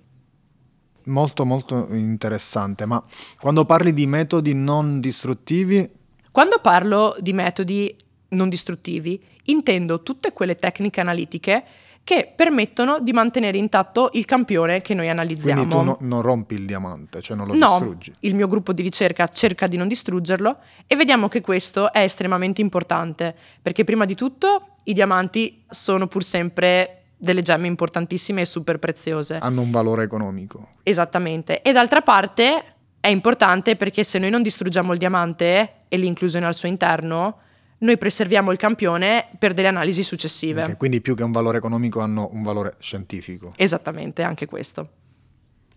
Molto 1.05 1.45
molto 1.45 1.89
interessante, 1.91 2.87
ma 2.87 3.03
quando 3.39 3.65
parli 3.65 3.93
di 3.93 4.07
metodi 4.07 4.55
non 4.55 5.01
distruttivi... 5.01 5.91
Quando 6.31 6.61
parlo 6.61 7.17
di 7.19 7.33
metodi 7.33 7.97
non 8.29 8.49
distruttivi, 8.49 9.23
intendo 9.45 10.03
tutte 10.03 10.33
quelle 10.33 10.55
tecniche 10.55 11.01
analitiche 11.01 11.65
che 12.03 12.33
permettono 12.35 12.99
di 13.01 13.13
mantenere 13.13 13.57
intatto 13.59 14.11
il 14.13 14.25
campione 14.25 14.81
che 14.81 14.95
noi 14.95 15.09
analizziamo. 15.09 15.67
Quindi 15.67 15.77
tu 15.77 15.83
no, 15.83 15.97
non 16.01 16.23
rompi 16.23 16.55
il 16.55 16.67
diamante, 16.67 17.21
cioè 17.21 17.37
non 17.37 17.47
lo 17.47 17.55
no, 17.55 17.79
distruggi. 17.79 18.15
il 18.21 18.35
mio 18.35 18.49
gruppo 18.49 18.73
di 18.73 18.83
ricerca 18.83 19.29
cerca 19.29 19.67
di 19.67 19.77
non 19.77 19.87
distruggerlo 19.87 20.57
e 20.87 20.97
vediamo 20.97 21.29
che 21.29 21.41
questo 21.41 21.93
è 21.93 22.01
estremamente 22.01 22.61
importante 22.61 23.35
perché 23.63 23.85
prima 23.85 24.05
di 24.05 24.15
tutto 24.15 24.77
i 24.85 24.93
diamanti 24.93 25.63
sono 25.69 26.07
pur 26.07 26.25
sempre 26.25 27.03
delle 27.17 27.43
gemme 27.43 27.67
importantissime 27.67 28.41
e 28.41 28.45
super 28.47 28.79
preziose. 28.79 29.37
Hanno 29.37 29.61
un 29.61 29.71
valore 29.71 30.05
economico. 30.05 30.69
Esattamente. 30.83 31.61
E 31.63 31.73
d'altra 31.73 32.01
parte 32.01 32.65
è 32.99 33.09
importante 33.09 33.77
perché 33.77 34.05
se 34.05 34.19
noi 34.19 34.31
non 34.31 34.43
distruggiamo 34.43 34.93
il 34.93 34.99
diamante 34.99 35.75
e 35.89 35.97
l'inclusione 35.97 36.47
al 36.47 36.55
suo 36.55 36.69
interno, 36.69 37.39
noi 37.81 37.99
preserviamo 37.99 38.51
il 38.51 38.59
campione 38.59 39.29
per 39.39 39.55
delle 39.55 39.69
analisi 39.69 40.03
successive. 40.03 40.63
Okay, 40.63 40.77
quindi 40.77 41.01
più 41.01 41.15
che 41.15 41.23
un 41.23 41.33
valore 41.33 41.59
economico 41.59 42.01
hanno 42.01 42.29
un 42.33 42.43
valore 42.43 42.75
scientifico. 42.81 43.53
Esattamente, 43.57 44.23
anche 44.23 44.47
questo. 44.47 44.89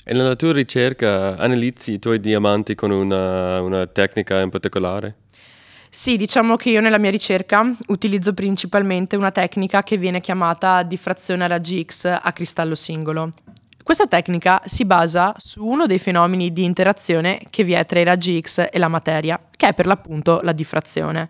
E 0.05 0.13
nella 0.13 0.35
tua 0.35 0.51
ricerca 0.51 1.37
analizzi 1.37 1.93
i 1.93 1.99
tuoi 1.99 2.19
diamanti 2.19 2.75
con 2.75 2.91
una, 2.91 3.61
una 3.61 3.87
tecnica 3.87 4.41
in 4.41 4.49
particolare? 4.49 5.15
Sì, 5.89 6.17
diciamo 6.17 6.55
che 6.55 6.71
io 6.71 6.81
nella 6.81 6.97
mia 6.97 7.11
ricerca 7.11 7.71
utilizzo 7.87 8.33
principalmente 8.33 9.15
una 9.15 9.31
tecnica 9.31 9.83
che 9.83 9.95
viene 9.95 10.19
chiamata 10.19 10.83
diffrazione 10.83 11.43
a 11.43 11.47
raggi 11.47 11.85
X 11.87 12.05
a 12.05 12.31
cristallo 12.33 12.75
singolo. 12.75 13.31
Questa 13.81 14.07
tecnica 14.07 14.61
si 14.65 14.85
basa 14.85 15.33
su 15.37 15.63
uno 15.63 15.85
dei 15.85 15.99
fenomeni 15.99 16.51
di 16.51 16.63
interazione 16.63 17.41
che 17.49 17.63
vi 17.63 17.73
è 17.73 17.85
tra 17.85 17.99
i 17.99 18.03
raggi 18.03 18.41
X 18.41 18.67
e 18.71 18.79
la 18.79 18.87
materia, 18.87 19.39
che 19.55 19.67
è 19.67 19.73
per 19.73 19.85
l'appunto 19.85 20.39
la 20.41 20.51
diffrazione. 20.51 21.29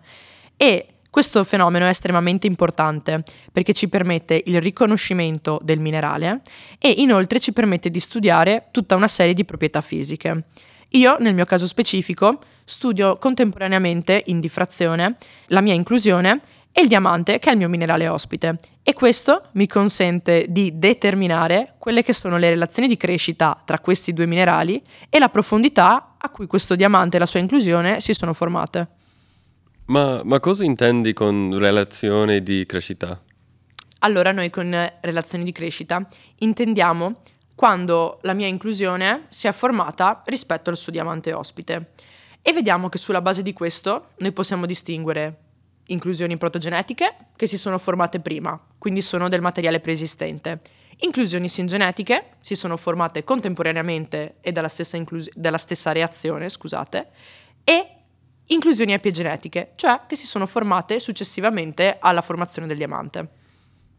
E 0.56 0.86
questo 1.14 1.44
fenomeno 1.44 1.86
è 1.86 1.90
estremamente 1.90 2.48
importante 2.48 3.22
perché 3.52 3.72
ci 3.72 3.88
permette 3.88 4.42
il 4.46 4.60
riconoscimento 4.60 5.60
del 5.62 5.78
minerale 5.78 6.42
e 6.78 6.90
inoltre 6.90 7.38
ci 7.38 7.52
permette 7.52 7.88
di 7.88 8.00
studiare 8.00 8.66
tutta 8.72 8.96
una 8.96 9.06
serie 9.06 9.32
di 9.32 9.44
proprietà 9.44 9.80
fisiche. 9.80 10.44
Io, 10.88 11.16
nel 11.20 11.34
mio 11.34 11.44
caso 11.44 11.68
specifico, 11.68 12.40
studio 12.64 13.16
contemporaneamente 13.18 14.24
in 14.26 14.40
diffrazione 14.40 15.16
la 15.46 15.60
mia 15.60 15.74
inclusione 15.74 16.40
e 16.72 16.82
il 16.82 16.88
diamante 16.88 17.38
che 17.38 17.50
è 17.50 17.52
il 17.52 17.58
mio 17.58 17.68
minerale 17.68 18.08
ospite 18.08 18.58
e 18.82 18.92
questo 18.92 19.50
mi 19.52 19.68
consente 19.68 20.46
di 20.48 20.72
determinare 20.74 21.74
quelle 21.78 22.02
che 22.02 22.12
sono 22.12 22.38
le 22.38 22.48
relazioni 22.48 22.88
di 22.88 22.96
crescita 22.96 23.62
tra 23.64 23.78
questi 23.78 24.12
due 24.12 24.26
minerali 24.26 24.82
e 25.08 25.20
la 25.20 25.28
profondità 25.28 26.16
a 26.18 26.28
cui 26.30 26.48
questo 26.48 26.74
diamante 26.74 27.16
e 27.16 27.20
la 27.20 27.26
sua 27.26 27.38
inclusione 27.38 28.00
si 28.00 28.12
sono 28.12 28.32
formate. 28.32 29.02
Ma, 29.86 30.22
ma 30.24 30.40
cosa 30.40 30.64
intendi 30.64 31.12
con 31.12 31.58
relazione 31.58 32.42
di 32.42 32.64
crescita? 32.64 33.20
Allora 34.00 34.32
noi 34.32 34.48
con 34.50 34.74
relazioni 35.00 35.44
di 35.44 35.52
crescita 35.52 36.06
intendiamo 36.38 37.22
quando 37.54 38.18
la 38.22 38.32
mia 38.32 38.46
inclusione 38.46 39.26
si 39.28 39.46
è 39.46 39.52
formata 39.52 40.22
rispetto 40.26 40.70
al 40.70 40.76
suo 40.76 40.90
diamante 40.90 41.32
ospite. 41.32 41.92
E 42.40 42.52
vediamo 42.52 42.88
che 42.88 42.98
sulla 42.98 43.22
base 43.22 43.42
di 43.42 43.52
questo 43.52 44.10
noi 44.16 44.32
possiamo 44.32 44.66
distinguere 44.66 45.38
inclusioni 45.86 46.36
protogenetiche 46.36 47.16
che 47.36 47.46
si 47.46 47.58
sono 47.58 47.78
formate 47.78 48.20
prima, 48.20 48.58
quindi 48.78 49.02
sono 49.02 49.28
del 49.28 49.40
materiale 49.40 49.80
preesistente. 49.80 50.60
Inclusioni 50.98 51.48
singenetiche 51.48 52.36
si 52.40 52.54
sono 52.54 52.76
formate 52.76 53.24
contemporaneamente 53.24 54.36
e 54.40 54.52
dalla 54.52 54.68
stessa, 54.68 54.96
inclus- 54.96 55.30
dalla 55.34 55.58
stessa 55.58 55.92
reazione, 55.92 56.48
scusate, 56.48 57.08
e 57.64 57.93
inclusioni 58.46 58.92
epigenetiche, 58.92 59.72
cioè 59.76 60.00
che 60.06 60.16
si 60.16 60.26
sono 60.26 60.46
formate 60.46 60.98
successivamente 60.98 61.96
alla 62.00 62.20
formazione 62.20 62.66
del 62.68 62.76
diamante. 62.76 63.28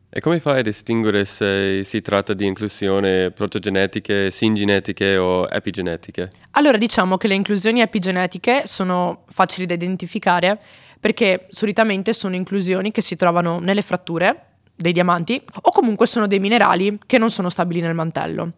E 0.10 0.22
come 0.22 0.40
fai 0.40 0.60
a 0.60 0.62
distinguere 0.62 1.26
se 1.26 1.84
si 1.84 2.00
tratta 2.00 2.34
di 2.34 2.46
inclusioni 2.46 3.32
protogenetiche, 3.32 4.32
singenetiche 4.32 5.18
o 5.18 5.46
epigenetiche? 5.50 6.32
Allora 6.52 6.78
diciamo 6.78 7.18
che 7.18 7.28
le 7.28 7.34
inclusioni 7.34 7.82
epigenetiche 7.82 8.62
sono 8.66 9.24
facili 9.28 9.66
da 9.66 9.74
identificare 9.74 10.58
perché 11.02 11.48
solitamente 11.50 12.14
sono 12.14 12.36
inclusioni 12.36 12.92
che 12.92 13.02
si 13.02 13.18
trovano 13.18 13.60
nelle 13.60 13.82
fratture 13.82 14.54
dei 14.74 14.94
diamanti 14.94 15.42
o 15.64 15.72
comunque 15.72 16.08
sono 16.08 16.28
dei 16.28 16.40
minerali 16.40 16.98
che 17.06 17.18
non 17.18 17.30
sono 17.30 17.50
stabili 17.50 17.82
nel 17.82 17.94
mantello. 17.94 18.54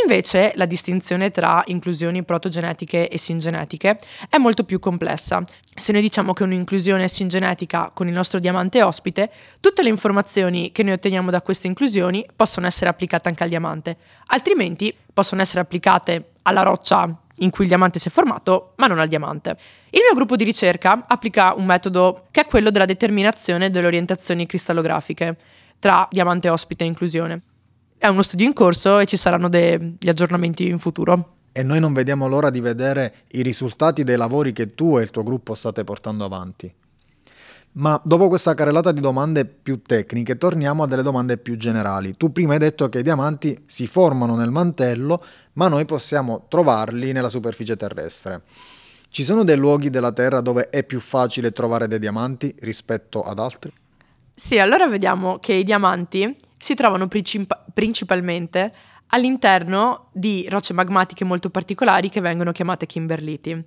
Invece 0.00 0.52
la 0.54 0.64
distinzione 0.64 1.30
tra 1.30 1.62
inclusioni 1.66 2.24
protogenetiche 2.24 3.08
e 3.08 3.18
singenetiche 3.18 3.98
è 4.30 4.38
molto 4.38 4.64
più 4.64 4.78
complessa. 4.78 5.44
Se 5.76 5.92
noi 5.92 6.00
diciamo 6.00 6.32
che 6.32 6.44
un'inclusione 6.44 7.04
è 7.04 7.08
singenetica 7.08 7.90
con 7.92 8.08
il 8.08 8.14
nostro 8.14 8.38
diamante 8.38 8.82
ospite, 8.82 9.30
tutte 9.60 9.82
le 9.82 9.90
informazioni 9.90 10.72
che 10.72 10.82
noi 10.82 10.94
otteniamo 10.94 11.30
da 11.30 11.42
queste 11.42 11.66
inclusioni 11.66 12.26
possono 12.34 12.66
essere 12.66 12.88
applicate 12.88 13.28
anche 13.28 13.42
al 13.42 13.50
diamante, 13.50 13.98
altrimenti 14.28 14.96
possono 15.12 15.42
essere 15.42 15.60
applicate 15.60 16.30
alla 16.42 16.62
roccia 16.62 17.14
in 17.36 17.50
cui 17.50 17.64
il 17.64 17.68
diamante 17.68 17.98
si 17.98 18.08
è 18.08 18.10
formato, 18.10 18.72
ma 18.76 18.86
non 18.86 18.98
al 18.98 19.08
diamante. 19.08 19.56
Il 19.90 20.00
mio 20.02 20.14
gruppo 20.14 20.36
di 20.36 20.44
ricerca 20.44 21.04
applica 21.06 21.52
un 21.54 21.66
metodo 21.66 22.28
che 22.30 22.42
è 22.42 22.46
quello 22.46 22.70
della 22.70 22.86
determinazione 22.86 23.70
delle 23.70 23.88
orientazioni 23.88 24.46
cristallografiche 24.46 25.36
tra 25.78 26.06
diamante 26.10 26.48
ospite 26.48 26.84
e 26.84 26.86
inclusione. 26.86 27.42
È 28.02 28.08
uno 28.08 28.22
studio 28.22 28.46
in 28.46 28.52
corso 28.52 28.98
e 28.98 29.06
ci 29.06 29.16
saranno 29.16 29.48
degli 29.48 30.08
aggiornamenti 30.08 30.66
in 30.66 30.80
futuro. 30.80 31.36
E 31.52 31.62
noi 31.62 31.78
non 31.78 31.92
vediamo 31.92 32.26
l'ora 32.26 32.50
di 32.50 32.58
vedere 32.58 33.14
i 33.28 33.42
risultati 33.42 34.02
dei 34.02 34.16
lavori 34.16 34.52
che 34.52 34.74
tu 34.74 34.98
e 34.98 35.02
il 35.02 35.12
tuo 35.12 35.22
gruppo 35.22 35.54
state 35.54 35.84
portando 35.84 36.24
avanti. 36.24 36.74
Ma 37.74 38.00
dopo 38.02 38.26
questa 38.26 38.54
carrellata 38.54 38.90
di 38.90 39.00
domande 39.00 39.44
più 39.44 39.82
tecniche, 39.82 40.36
torniamo 40.36 40.82
a 40.82 40.88
delle 40.88 41.04
domande 41.04 41.38
più 41.38 41.56
generali. 41.56 42.16
Tu 42.16 42.32
prima 42.32 42.54
hai 42.54 42.58
detto 42.58 42.88
che 42.88 42.98
i 42.98 43.02
diamanti 43.04 43.62
si 43.66 43.86
formano 43.86 44.34
nel 44.34 44.50
mantello, 44.50 45.24
ma 45.52 45.68
noi 45.68 45.84
possiamo 45.84 46.46
trovarli 46.48 47.12
nella 47.12 47.28
superficie 47.28 47.76
terrestre. 47.76 48.42
Ci 49.10 49.22
sono 49.22 49.44
dei 49.44 49.56
luoghi 49.56 49.90
della 49.90 50.10
Terra 50.10 50.40
dove 50.40 50.70
è 50.70 50.82
più 50.82 50.98
facile 50.98 51.52
trovare 51.52 51.86
dei 51.86 52.00
diamanti 52.00 52.52
rispetto 52.62 53.22
ad 53.22 53.38
altri? 53.38 53.72
Sì, 54.34 54.58
allora 54.58 54.88
vediamo 54.88 55.38
che 55.38 55.52
i 55.52 55.64
diamanti 55.64 56.34
si 56.58 56.74
trovano 56.74 57.06
princip- 57.06 57.64
principalmente 57.74 58.72
all'interno 59.08 60.08
di 60.12 60.46
rocce 60.48 60.72
magmatiche 60.72 61.24
molto 61.24 61.50
particolari 61.50 62.08
che 62.08 62.20
vengono 62.20 62.50
chiamate 62.50 62.86
kimberliti. 62.86 63.62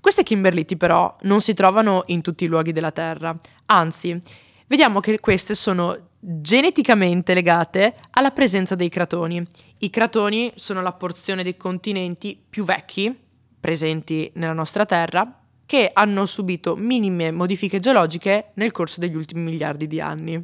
Queste 0.00 0.24
kimberliti 0.24 0.76
però 0.76 1.16
non 1.22 1.40
si 1.40 1.54
trovano 1.54 2.02
in 2.06 2.20
tutti 2.20 2.44
i 2.44 2.48
luoghi 2.48 2.72
della 2.72 2.90
Terra, 2.90 3.38
anzi, 3.66 4.18
vediamo 4.66 4.98
che 4.98 5.20
queste 5.20 5.54
sono 5.54 5.96
geneticamente 6.18 7.34
legate 7.34 7.94
alla 8.10 8.32
presenza 8.32 8.74
dei 8.74 8.88
cratoni. 8.88 9.44
I 9.78 9.90
cratoni 9.90 10.52
sono 10.56 10.82
la 10.82 10.92
porzione 10.92 11.44
dei 11.44 11.56
continenti 11.56 12.40
più 12.48 12.64
vecchi 12.64 13.16
presenti 13.60 14.30
nella 14.34 14.52
nostra 14.52 14.84
Terra 14.84 15.41
che 15.72 15.88
hanno 15.90 16.26
subito 16.26 16.76
minime 16.76 17.30
modifiche 17.30 17.78
geologiche 17.78 18.50
nel 18.56 18.72
corso 18.72 19.00
degli 19.00 19.16
ultimi 19.16 19.40
miliardi 19.40 19.86
di 19.86 20.02
anni. 20.02 20.38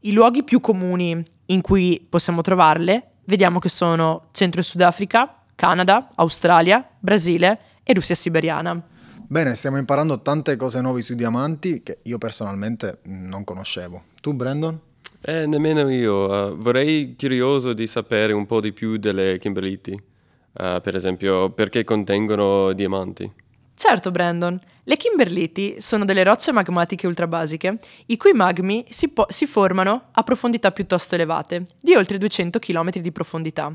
I 0.00 0.12
luoghi 0.12 0.42
più 0.42 0.58
comuni 0.58 1.22
in 1.46 1.60
cui 1.60 2.04
possiamo 2.08 2.40
trovarle 2.40 3.10
vediamo 3.26 3.60
che 3.60 3.68
sono 3.68 4.30
Centro 4.32 4.60
e 4.60 4.64
Sudafrica, 4.64 5.42
Canada, 5.54 6.08
Australia, 6.16 6.84
Brasile 6.98 7.60
e 7.84 7.94
Russia 7.94 8.16
siberiana. 8.16 8.82
Bene, 9.28 9.54
stiamo 9.54 9.76
imparando 9.76 10.20
tante 10.22 10.56
cose 10.56 10.80
nuove 10.80 11.02
sui 11.02 11.14
diamanti 11.14 11.84
che 11.84 11.98
io 12.02 12.18
personalmente 12.18 12.98
non 13.04 13.44
conoscevo. 13.44 14.02
Tu, 14.20 14.34
Brandon? 14.34 14.76
Eh, 15.20 15.46
nemmeno 15.46 15.88
io. 15.88 16.48
Uh, 16.48 16.56
vorrei 16.56 17.14
curioso 17.16 17.74
di 17.74 17.86
sapere 17.86 18.32
un 18.32 18.44
po' 18.46 18.58
di 18.60 18.72
più 18.72 18.96
delle 18.96 19.38
kimberliti. 19.38 19.92
Uh, 19.92 20.80
per 20.80 20.96
esempio, 20.96 21.50
perché 21.50 21.84
contengono 21.84 22.72
diamanti. 22.72 23.42
Certo, 23.76 24.10
Brandon. 24.10 24.58
Le 24.84 24.96
kimberliti 24.96 25.76
sono 25.78 26.04
delle 26.04 26.22
rocce 26.22 26.52
magmatiche 26.52 27.06
ultrabasiche, 27.06 27.78
i 28.06 28.16
cui 28.16 28.32
magmi 28.32 28.84
si, 28.88 29.08
po- 29.08 29.26
si, 29.28 29.46
formano 29.46 30.08
a 30.12 30.22
profondità 30.22 30.70
piuttosto 30.72 31.14
elevate, 31.14 31.64
di 31.80 31.94
oltre 31.94 32.18
200 32.18 32.58
km 32.58 32.90
di 32.90 33.12
profondità. 33.12 33.74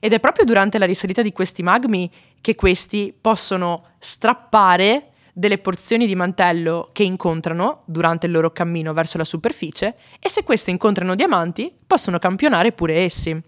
Ed 0.00 0.12
è 0.12 0.20
proprio 0.20 0.44
durante 0.44 0.78
la 0.78 0.86
risalita 0.86 1.20
di 1.20 1.32
questi 1.32 1.62
magmi 1.62 2.10
che 2.40 2.54
questi 2.54 3.14
possono 3.18 3.84
strappare 3.98 5.10
delle 5.32 5.58
porzioni 5.58 6.06
di 6.06 6.14
mantello 6.14 6.88
che 6.92 7.02
incontrano 7.02 7.82
durante 7.84 8.24
il 8.24 8.32
loro 8.32 8.52
cammino 8.52 8.94
verso 8.94 9.18
la 9.18 9.24
superficie 9.24 9.96
e 10.18 10.30
se 10.30 10.44
queste 10.44 10.70
incontrano 10.70 11.14
diamanti 11.14 11.70
possono 11.86 12.18
campionare 12.18 12.72
pure 12.72 13.00
essi. 13.00 13.38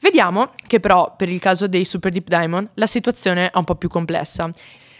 Vediamo 0.00 0.52
che 0.66 0.78
però 0.78 1.16
per 1.16 1.28
il 1.28 1.40
caso 1.40 1.66
dei 1.66 1.84
Super 1.84 2.12
Deep 2.12 2.28
Diamond 2.28 2.70
la 2.74 2.86
situazione 2.86 3.50
è 3.50 3.56
un 3.56 3.64
po' 3.64 3.74
più 3.74 3.88
complessa. 3.88 4.48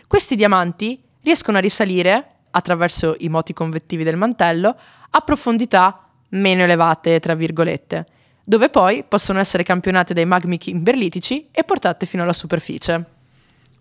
Questi 0.08 0.36
diamanti 0.36 0.98
riescono 1.20 1.58
a 1.58 1.60
risalire, 1.60 2.36
attraverso 2.52 3.14
i 3.18 3.28
moti 3.28 3.52
convettivi 3.52 4.04
del 4.04 4.16
mantello, 4.16 4.74
a 5.10 5.20
profondità 5.20 6.08
meno 6.30 6.62
elevate, 6.62 7.20
tra 7.20 7.34
virgolette, 7.34 8.06
dove 8.42 8.70
poi 8.70 9.04
possono 9.06 9.38
essere 9.38 9.64
campionate 9.64 10.14
dai 10.14 10.24
magmi 10.24 10.56
kimberlitici 10.56 11.48
e 11.50 11.62
portate 11.62 12.06
fino 12.06 12.22
alla 12.22 12.32
superficie. 12.32 13.04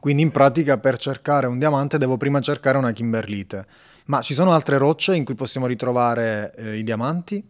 Quindi 0.01 0.21
in 0.21 0.31
pratica 0.31 0.77
per 0.77 0.97
cercare 0.97 1.47
un 1.47 1.59
diamante 1.59 1.97
devo 1.97 2.17
prima 2.17 2.41
cercare 2.41 2.77
una 2.77 2.91
kimberlite. 2.91 3.65
Ma 4.07 4.21
ci 4.21 4.33
sono 4.33 4.51
altre 4.51 4.77
rocce 4.77 5.15
in 5.15 5.23
cui 5.23 5.35
possiamo 5.35 5.65
ritrovare 5.65 6.53
eh, 6.57 6.77
i 6.77 6.83
diamanti? 6.83 7.41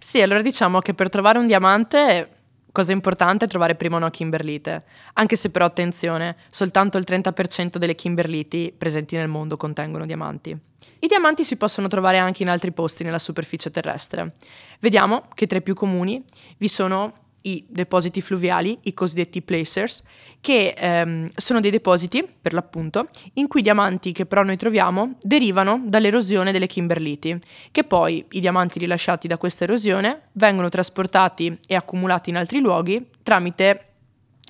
Sì, 0.00 0.20
allora 0.20 0.42
diciamo 0.42 0.80
che 0.80 0.92
per 0.92 1.08
trovare 1.08 1.38
un 1.38 1.46
diamante 1.46 2.28
Cosa 2.74 2.90
importante 2.90 3.44
è 3.44 3.48
trovare 3.48 3.76
prima 3.76 3.98
una 3.98 4.10
kimberlite, 4.10 4.82
anche 5.12 5.36
se 5.36 5.50
però 5.50 5.64
attenzione, 5.64 6.34
soltanto 6.50 6.98
il 6.98 7.04
30% 7.06 7.76
delle 7.76 7.94
kimberliti 7.94 8.74
presenti 8.76 9.14
nel 9.14 9.28
mondo 9.28 9.56
contengono 9.56 10.04
diamanti. 10.04 10.58
I 10.98 11.06
diamanti 11.06 11.44
si 11.44 11.56
possono 11.56 11.86
trovare 11.86 12.18
anche 12.18 12.42
in 12.42 12.48
altri 12.48 12.72
posti 12.72 13.04
nella 13.04 13.20
superficie 13.20 13.70
terrestre. 13.70 14.32
Vediamo 14.80 15.28
che 15.34 15.46
tra 15.46 15.58
i 15.58 15.62
più 15.62 15.74
comuni 15.74 16.24
vi 16.56 16.66
sono 16.66 17.23
i 17.46 17.64
depositi 17.68 18.20
fluviali, 18.20 18.78
i 18.82 18.94
cosiddetti 18.94 19.42
placers, 19.42 20.02
che 20.40 20.74
ehm, 20.76 21.28
sono 21.34 21.60
dei 21.60 21.70
depositi, 21.70 22.26
per 22.40 22.52
l'appunto, 22.52 23.08
in 23.34 23.48
cui 23.48 23.60
i 23.60 23.62
diamanti 23.62 24.12
che 24.12 24.26
però 24.26 24.42
noi 24.42 24.56
troviamo 24.56 25.14
derivano 25.20 25.82
dall'erosione 25.84 26.52
delle 26.52 26.66
kimberliti, 26.66 27.38
che 27.70 27.84
poi 27.84 28.24
i 28.30 28.40
diamanti 28.40 28.78
rilasciati 28.78 29.28
da 29.28 29.38
questa 29.38 29.64
erosione 29.64 30.28
vengono 30.32 30.68
trasportati 30.68 31.58
e 31.66 31.74
accumulati 31.74 32.30
in 32.30 32.36
altri 32.36 32.60
luoghi 32.60 33.06
tramite 33.22 33.88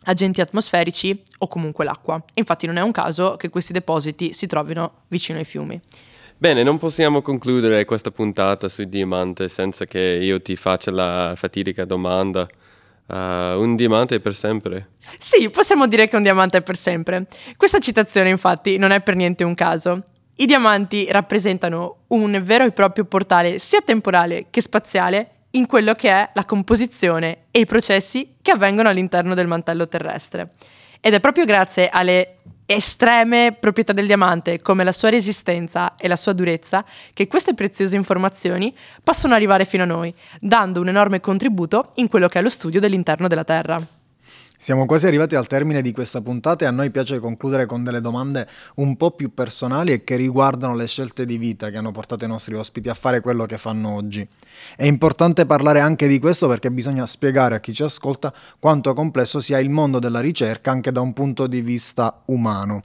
agenti 0.05 0.41
atmosferici 0.41 1.21
o 1.39 1.49
comunque 1.49 1.85
l'acqua. 1.85 2.23
Infatti 2.35 2.67
non 2.67 2.77
è 2.77 2.81
un 2.81 2.93
caso 2.93 3.37
che 3.37 3.49
questi 3.49 3.73
depositi 3.73 4.33
si 4.33 4.47
trovino 4.47 5.05
vicino 5.09 5.39
ai 5.39 5.45
fiumi. 5.45 5.81
Bene, 6.37 6.63
non 6.63 6.79
possiamo 6.79 7.23
concludere 7.23 7.85
questa 7.85 8.11
puntata 8.11 8.69
sui 8.69 8.89
diamanti 8.89 9.49
senza 9.49 9.85
che 9.85 10.01
io 10.01 10.43
ti 10.43 10.57
faccia 10.57 10.91
la 10.91 11.33
fatidica 11.37 11.85
domanda 11.85 12.47
Uh, 13.07 13.61
un 13.61 13.77
diamante 13.77 14.19
per 14.21 14.35
sempre. 14.35 14.93
Sì, 15.19 15.51
possiamo 15.51 15.87
dire 15.87 16.09
che 16.09 16.17
un 16.17 16.23
diamante 16.23 16.59
è 16.59 16.63
per 16.63 16.77
sempre. 16.77 17.27
Questa 17.57 17.79
citazione 17.79 18.31
infatti 18.31 18.79
non 18.79 18.93
è 18.93 19.01
per 19.03 19.15
niente 19.15 19.45
un 19.45 19.55
caso. 19.55 20.03
I 20.37 20.47
diamanti 20.47 21.07
rappresentano 21.11 22.05
un 22.09 22.41
vero 22.43 22.65
e 22.65 22.73
proprio 22.73 23.05
portale 23.05 23.59
sia 23.59 23.83
temporale 23.83 24.47
che 24.51 24.61
spaziale 24.61 25.31
in 25.51 25.67
quello 25.67 25.95
che 25.95 26.11
è 26.11 26.31
la 26.33 26.45
composizione 26.45 27.45
e 27.51 27.61
i 27.61 27.67
processi 27.67 28.37
che 28.43 28.51
avvengono 28.51 28.89
all'interno 28.89 29.35
del 29.35 29.47
mantello 29.47 29.87
terrestre. 29.87 30.55
Ed 31.01 31.15
è 31.15 31.21
proprio 31.21 31.45
grazie 31.45 31.89
alle 31.91 32.39
estreme 32.67 33.57
proprietà 33.59 33.93
del 33.93 34.07
diamante, 34.07 34.61
come 34.61 34.85
la 34.85 34.93
sua 34.93 35.11
resistenza 35.11 35.95
e 35.97 36.09
la 36.09 36.17
sua 36.17 36.33
durezza, 36.33 36.85
che 37.13 37.27
queste 37.27 37.55
preziose 37.55 37.97
informazioni 37.97 38.75
possono 39.03 39.35
arrivare 39.35 39.65
fino 39.65 39.83
a 39.83 39.87
noi, 39.87 40.15
dando 40.41 40.81
un 40.81 40.89
enorme 40.89 41.21
contributo 41.21 41.93
in 41.95 42.09
quello 42.09 42.29
che 42.29 42.39
è 42.39 42.43
lo 42.43 42.49
studio 42.49 42.81
dell'interno 42.81 43.29
della 43.29 43.45
Terra. 43.45 44.04
Siamo 44.57 44.87
quasi 44.87 45.07
arrivati 45.07 45.35
al 45.35 45.47
termine 45.47 45.83
di 45.83 45.93
questa 45.93 46.23
puntata 46.23 46.65
e 46.65 46.69
a 46.69 46.71
noi 46.71 46.91
piace 46.91 47.19
concludere 47.19 47.67
con 47.67 47.85
delle 47.85 48.01
domande 48.01 48.49
un 48.77 48.97
po' 48.97 49.11
più 49.11 49.35
personali 49.35 49.93
e 49.93 50.05
che 50.05 50.17
riguardano 50.17 50.75
le 50.75 50.87
scelte 50.87 51.27
di 51.27 51.37
vita 51.37 51.69
che 51.69 51.77
hanno 51.77 51.93
portato 51.93 52.25
i 52.25 52.29
nostri 52.29 52.55
ospiti 52.55 52.89
a 52.89 52.95
fare 52.95 53.21
quello 53.21 53.45
che 53.45 53.59
fanno 53.59 53.95
oggi. 53.95 54.27
È 54.75 54.85
importante 54.85 55.45
parlare 55.45 55.81
anche 55.81 56.09
di 56.09 56.19
questo 56.19 56.49
perché 56.49 56.71
bisogna 56.71 57.05
spiegare 57.05 57.57
a 57.57 57.61
chi 57.61 57.75
ci 57.75 57.83
ascolta 57.83 58.33
quanto 58.59 58.95
complesso 58.95 59.41
sia 59.41 59.59
il 59.59 59.69
mondo 59.69 59.99
della 59.99 60.21
ricerca 60.21 60.71
anche 60.71 60.93
da 60.93 61.03
un 61.03 61.13
punto 61.13 61.47
di 61.47 61.61
vista 61.61 62.23
umano. 62.27 62.85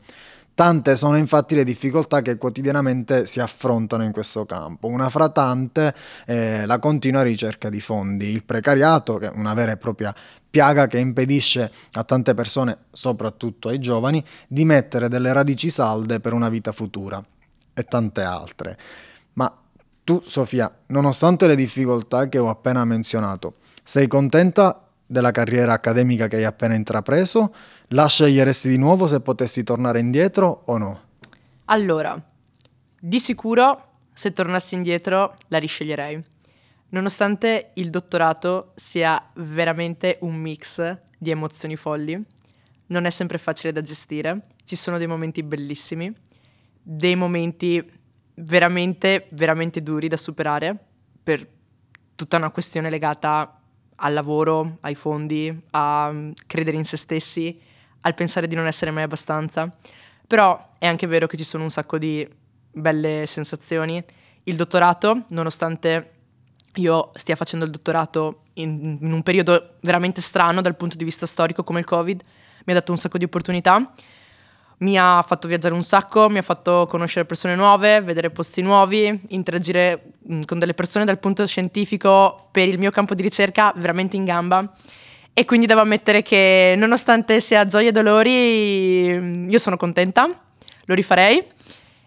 Tante 0.60 0.98
sono 0.98 1.15
infatti 1.15 1.56
le 1.56 1.63
difficoltà 1.63 2.22
che 2.22 2.36
quotidianamente 2.36 3.26
si 3.26 3.39
affrontano 3.39 4.04
in 4.04 4.12
questo 4.12 4.45
campo. 4.45 4.88
Una 4.88 5.08
fra 5.08 5.30
tante 5.30 5.95
è 6.26 6.65
la 6.65 6.80
continua 6.80 7.22
ricerca 7.22 7.69
di 7.69 7.80
fondi, 7.80 8.26
il 8.26 8.43
precariato, 8.43 9.15
che 9.19 9.30
è 9.30 9.32
una 9.34 9.54
vera 9.54 9.72
e 9.72 9.78
propria 9.78 10.13
piaga 10.50 10.88
che 10.88 10.98
impedisce 10.98 11.72
a 11.93 12.04
tante 12.04 12.34
persone, 12.34 12.78
soprattutto 12.91 13.69
ai 13.69 13.80
giovani, 13.80 14.22
di 14.50 14.65
mettere 14.65 15.08
delle 15.08 15.32
radici 15.32 15.69
salde 15.69 16.19
per 16.19 16.34
una 16.34 16.50
vita 16.50 16.74
futura 16.74 17.24
e 17.74 17.84
tante 17.86 18.22
altre. 18.22 18.78
Ma 19.36 19.58
tu, 20.04 20.19
Sofia, 20.22 20.69
nonostante 20.88 21.48
le 21.48 21.56
difficoltà 21.56 22.28
che 22.28 22.38
ho 22.38 22.50
appena 22.50 22.84
menzionato, 22.84 23.60
sei 23.82 24.10
contenta 24.10 24.88
della 25.10 25.32
carriera 25.32 25.74
accademica 25.74 26.28
che 26.28 26.36
hai 26.36 26.43
appena 26.43 26.76
intrapreso? 26.76 27.52
La 27.88 28.06
sceglieresti 28.06 28.69
di 28.69 28.78
nuovo 28.78 29.08
se 29.08 29.22
potessi 29.22 29.63
tornare 29.63 30.00
indietro 30.00 30.62
o 30.65 30.78
no? 30.78 31.02
Allora, 31.65 32.22
di 33.00 33.19
sicuro 33.19 33.86
se 34.13 34.34
tornassi 34.34 34.76
indietro 34.76 35.34
la 35.48 35.58
risceglierei. 35.58 36.24
Nonostante 36.89 37.72
il 37.74 37.89
dottorato 37.89 38.74
sia 38.76 39.32
veramente 39.36 40.19
un 40.22 40.36
mix 40.36 40.98
di 41.17 41.32
emozioni 41.32 41.76
folli, 41.76 42.24
non 42.88 43.06
è 43.06 43.10
sempre 43.10 43.39
facile 43.39 43.74
da 43.74 43.82
gestire, 43.82 44.43
ci 44.63 44.76
sono 44.76 45.00
dei 45.00 45.08
momenti 45.08 45.41
bellissimi, 45.41 46.13
dei 46.82 47.15
momenti 47.15 47.84
veramente, 48.36 49.28
veramente 49.32 49.82
duri 49.82 50.08
da 50.08 50.17
superare 50.17 50.78
per 51.24 51.48
tutta 52.15 52.38
una 52.38 52.52
questione 52.52 52.91
legata 52.91 53.59
al 54.00 54.14
lavoro, 54.14 54.78
ai 54.82 54.96
fondi, 54.96 55.56
a 55.72 56.12
mm, 56.12 56.32
credere 56.48 56.78
in 56.78 56.86
se 56.86 56.98
stessi, 56.98 57.60
al 58.02 58.14
pensare 58.14 58.48
di 58.48 58.56
non 58.56 58.68
essere 58.68 58.92
mai 58.92 59.04
abbastanza. 59.04 59.74
Però 60.28 60.76
è 60.78 60.86
anche 60.86 61.08
vero 61.08 61.28
che 61.28 61.38
ci 61.38 61.44
sono 61.44 61.64
un 61.64 61.70
sacco 61.70 61.98
di 61.98 62.28
belle 62.72 63.26
sensazioni. 63.26 64.04
Il 64.44 64.56
dottorato, 64.56 65.26
nonostante 65.30 66.14
io 66.76 67.12
stia 67.16 67.36
facendo 67.36 67.66
il 67.66 67.72
dottorato 67.72 68.44
in, 68.54 68.98
in, 69.02 69.12
un 69.12 69.24
periodo 69.24 69.78
veramente 69.82 70.22
strano 70.22 70.62
dal 70.62 70.76
punto 70.76 70.98
di 70.98 71.04
vista 71.04 71.26
storico 71.26 71.64
come 71.64 71.80
il 71.80 71.86
Covid, 71.86 72.22
mi 72.66 72.74
ha 72.74 72.76
dato 72.76 72.92
un 72.92 72.98
sacco 72.98 73.18
di 73.18 73.26
opportunità 73.26 73.94
mi 74.80 74.98
ha 74.98 75.22
fatto 75.22 75.48
viaggiare 75.48 75.74
un 75.74 75.84
sacco, 75.84 76.30
mi 76.30 76.38
ha 76.38 76.42
fatto 76.42 76.86
conoscere 76.88 77.26
persone 77.26 77.56
nuove, 77.56 78.02
vedere 78.02 78.30
posti 78.30 78.62
nuovi, 78.62 79.22
interagire 79.30 80.13
mm, 80.32 80.42
con 80.46 80.60
delle 80.60 80.74
persone 80.74 81.06
dal 81.06 81.20
punto 81.20 81.46
scientifico 81.46 82.48
per 82.52 82.68
il 82.68 82.78
mio 82.78 82.92
campo 82.92 83.13
di 83.13 83.22
ricerca 83.22 83.74
veramente 83.76 84.15
in 84.15 84.24
gamba. 84.24 84.72
E 85.34 85.46
quindi 85.46 85.65
devo 85.65 85.82
ammettere 85.82 86.22
che 86.22 86.76
nonostante 86.78 87.39
sia 87.39 87.65
gioia 87.65 87.89
e 87.89 87.92
dolori, 87.92 89.18
mm, 89.20 89.50
io 89.50 89.60
sono 89.60 89.76
contenta, 89.76 90.28
lo 90.86 90.94
rifarei. 90.94 91.44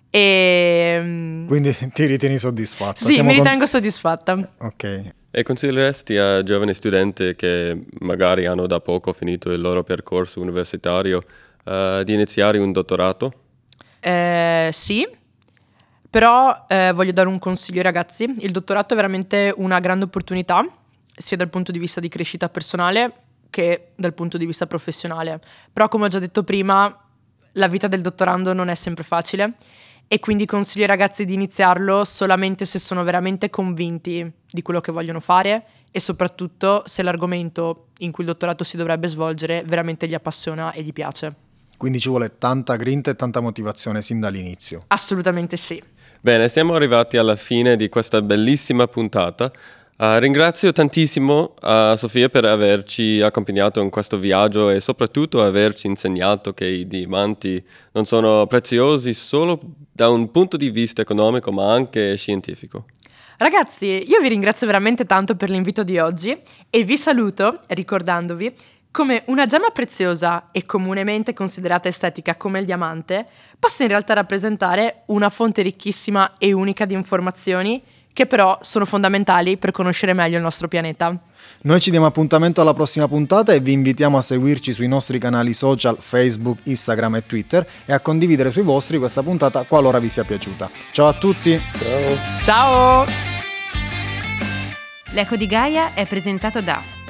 E... 0.09 0.99
Mm, 1.01 1.47
quindi 1.47 1.77
ti 1.93 2.07
ritieni 2.07 2.39
soddisfatta? 2.39 3.05
Sì, 3.05 3.15
Siamo 3.15 3.31
mi 3.31 3.37
ritengo 3.37 3.59
con... 3.59 3.69
soddisfatta. 3.69 4.53
Ok. 4.59 5.13
E 5.31 5.43
consiglieresti 5.43 6.17
a 6.17 6.43
giovani 6.43 6.75
studenti 6.75 7.35
che 7.35 7.85
magari 8.01 8.45
hanno 8.45 8.67
da 8.67 8.81
poco 8.81 9.15
finito 9.15 9.51
il 9.51 9.63
loro 9.63 9.83
percorso 9.83 10.41
universitario 10.41 11.25
uh, 11.65 12.03
di 12.03 12.15
iniziare 12.15 12.59
un 12.59 12.73
dottorato? 12.73 13.33
Eh, 14.01 14.71
sì, 14.73 15.07
però 16.11 16.65
eh, 16.69 16.93
voglio 16.93 17.13
dare 17.13 17.29
un 17.29 17.39
consiglio 17.39 17.79
ai 17.79 17.85
ragazzi. 17.85 18.25
Il 18.39 18.51
dottorato 18.51 18.95
è 18.95 18.97
veramente 18.97 19.55
una 19.57 19.79
grande 19.79 20.05
opportunità, 20.05 20.63
sia 21.17 21.37
dal 21.37 21.49
punto 21.49 21.73
di 21.73 21.79
vista 21.79 22.01
di 22.01 22.09
crescita 22.09 22.49
personale 22.49 23.13
che 23.49 23.93
dal 23.95 24.15
punto 24.15 24.39
di 24.39 24.47
vista 24.47 24.67
professionale. 24.67 25.41
Però 25.73 25.89
come 25.89 26.07
ho 26.07 26.09
già 26.09 26.19
detto 26.19 26.43
prima, 26.43 26.95
la 27.53 27.69
vita 27.69 27.87
del 27.87 28.01
dottorando 28.01 28.53
non 28.53 28.69
è 28.69 28.75
sempre 28.75 29.05
facile 29.05 29.55
e 30.09 30.19
quindi 30.19 30.47
consiglio 30.47 30.83
ai 30.83 30.91
ragazzi 30.91 31.25
di 31.25 31.35
iniziarlo 31.35 32.05
solamente 32.05 32.65
se 32.65 32.79
sono 32.79 33.05
veramente 33.05 33.51
convinti 33.51 34.31
di 34.51 34.63
quello 34.63 34.81
che 34.81 34.93
vogliono 34.93 35.21
fare 35.21 35.65
e 35.91 36.01
soprattutto 36.01 36.83
se 36.87 37.03
l'argomento 37.03 37.89
in 37.99 38.11
cui 38.11 38.25
il 38.25 38.31
dottorato 38.31 38.65
si 38.65 38.77
dovrebbe 38.77 39.09
svolgere 39.09 39.63
veramente 39.65 40.07
gli 40.07 40.15
appassiona 40.15 40.73
e 40.73 40.83
gli 40.83 40.93
piace. 40.93 41.52
Quindi 41.83 41.99
ci 41.99 42.11
vuole 42.11 42.39
tanta 42.39 42.77
grinta 42.77 43.11
e 43.11 43.17
tanta 43.17 43.41
motivazione 43.41 44.03
sin 44.03 44.21
dall'inizio. 44.21 44.85
Assolutamente 44.87 45.57
sì. 45.57 45.83
Bene, 46.21 46.49
siamo 46.49 46.77
arrivati 46.77 47.17
alla 47.17 47.35
fine 47.35 47.75
di 47.75 47.89
questa 47.89 48.23
bellissima 48.23 48.87
puntata. 48.87 49.51
Uh, 49.97 50.19
ringrazio 50.19 50.71
tantissimo 50.71 51.55
uh, 51.61 51.97
Sofia 51.97 52.29
per 52.29 52.45
averci 52.45 53.21
accompagnato 53.21 53.81
in 53.81 53.91
questo 53.91 54.17
viaggio 54.19 54.71
e 54.71 54.79
soprattutto 54.79 55.43
averci 55.43 55.89
insegnato 55.89 56.55
che 56.55 56.67
i 56.67 56.87
diamanti 56.87 57.61
non 57.91 58.05
sono 58.05 58.47
preziosi 58.47 59.13
solo 59.13 59.59
da 59.91 60.09
un 60.09 60.31
punto 60.31 60.57
di 60.57 60.71
vista 60.71 61.03
economico 61.03 61.51
ma 61.51 61.73
anche 61.73 62.17
scientifico. 62.17 62.85
Ragazzi, 63.39 64.05
io 64.07 64.21
vi 64.21 64.29
ringrazio 64.29 64.69
veramente 64.69 65.05
tanto 65.05 65.35
per 65.35 65.51
l'invito 65.51 65.83
di 65.83 65.99
oggi 65.99 66.41
e 66.71 66.85
vi 66.85 66.97
saluto 66.97 67.59
ricordandovi 67.67 68.55
come 68.93 69.23
una 69.27 69.47
gemma 69.47 69.71
preziosa 69.71 70.51
e 70.53 70.65
comunemente 70.67 71.33
considerata 71.33 71.89
estetica 71.89 72.37
come 72.37 72.61
il 72.61 72.67
diamante 72.67 73.27
possa 73.59 73.83
in 73.83 73.89
realtà 73.89 74.13
rappresentare 74.13 75.03
una 75.07 75.31
fonte 75.31 75.63
ricchissima 75.63 76.35
e 76.39 76.53
unica 76.53 76.85
di 76.85 76.95
informazioni 76.95 77.83
che 78.13 78.27
però 78.27 78.59
sono 78.61 78.85
fondamentali 78.85 79.57
per 79.57 79.71
conoscere 79.71 80.13
meglio 80.13 80.37
il 80.37 80.43
nostro 80.43 80.69
pianeta. 80.69 81.19
Noi 81.63 81.81
ci 81.81 81.91
diamo 81.91 82.05
appuntamento 82.05 82.61
alla 82.61 82.75
prossima 82.75 83.09
puntata 83.09 83.55
e 83.55 83.61
vi 83.61 83.73
invitiamo 83.73 84.19
a 84.19 84.21
seguirci 84.21 84.75
sui 84.75 84.87
nostri 84.87 85.19
canali 85.19 85.55
social 85.55 85.97
Facebook, 85.99 86.59
Instagram 86.65 87.17
e 87.17 87.27
Twitter 87.27 87.67
e 87.87 87.95
a 87.95 88.01
condividere 88.01 88.53
sui 88.53 88.63
vostri 88.63 88.99
questa 88.99 89.23
puntata 89.23 89.63
qualora 89.63 89.99
vi 89.99 90.11
sia 90.11 90.25
piaciuta. 90.25 90.71
Ciao 90.91 91.07
a 91.07 91.15
tutti! 91.15 91.59
Ciao! 91.79 92.17
Ciao! 92.43 93.07
L'Eco 95.15 95.37
di 95.37 95.47
Gaia 95.47 95.95
è 95.95 96.07
presentato 96.07 96.61
da 96.61 97.02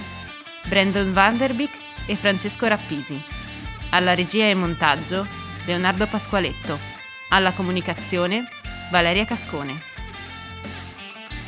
Brandon 0.67 1.13
Vanderbeek 1.13 1.71
e 2.07 2.17
Francesco 2.17 2.67
Rappisi. 2.67 3.21
Alla 3.91 4.15
regia 4.15 4.47
e 4.47 4.55
montaggio 4.55 5.27
Leonardo 5.67 6.07
Pasqualetto. 6.07 6.79
Alla 7.31 7.53
comunicazione 7.53 8.49
Valeria 8.91 9.25
Cascone. 9.25 9.81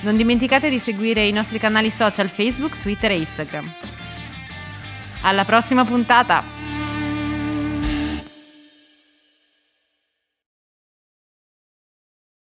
Non 0.00 0.16
dimenticate 0.16 0.68
di 0.68 0.78
seguire 0.78 1.26
i 1.26 1.32
nostri 1.32 1.58
canali 1.58 1.90
social 1.90 2.28
Facebook, 2.28 2.78
Twitter 2.78 3.10
e 3.10 3.18
Instagram. 3.18 3.72
Alla 5.22 5.44
prossima 5.44 5.84
puntata! 5.84 6.53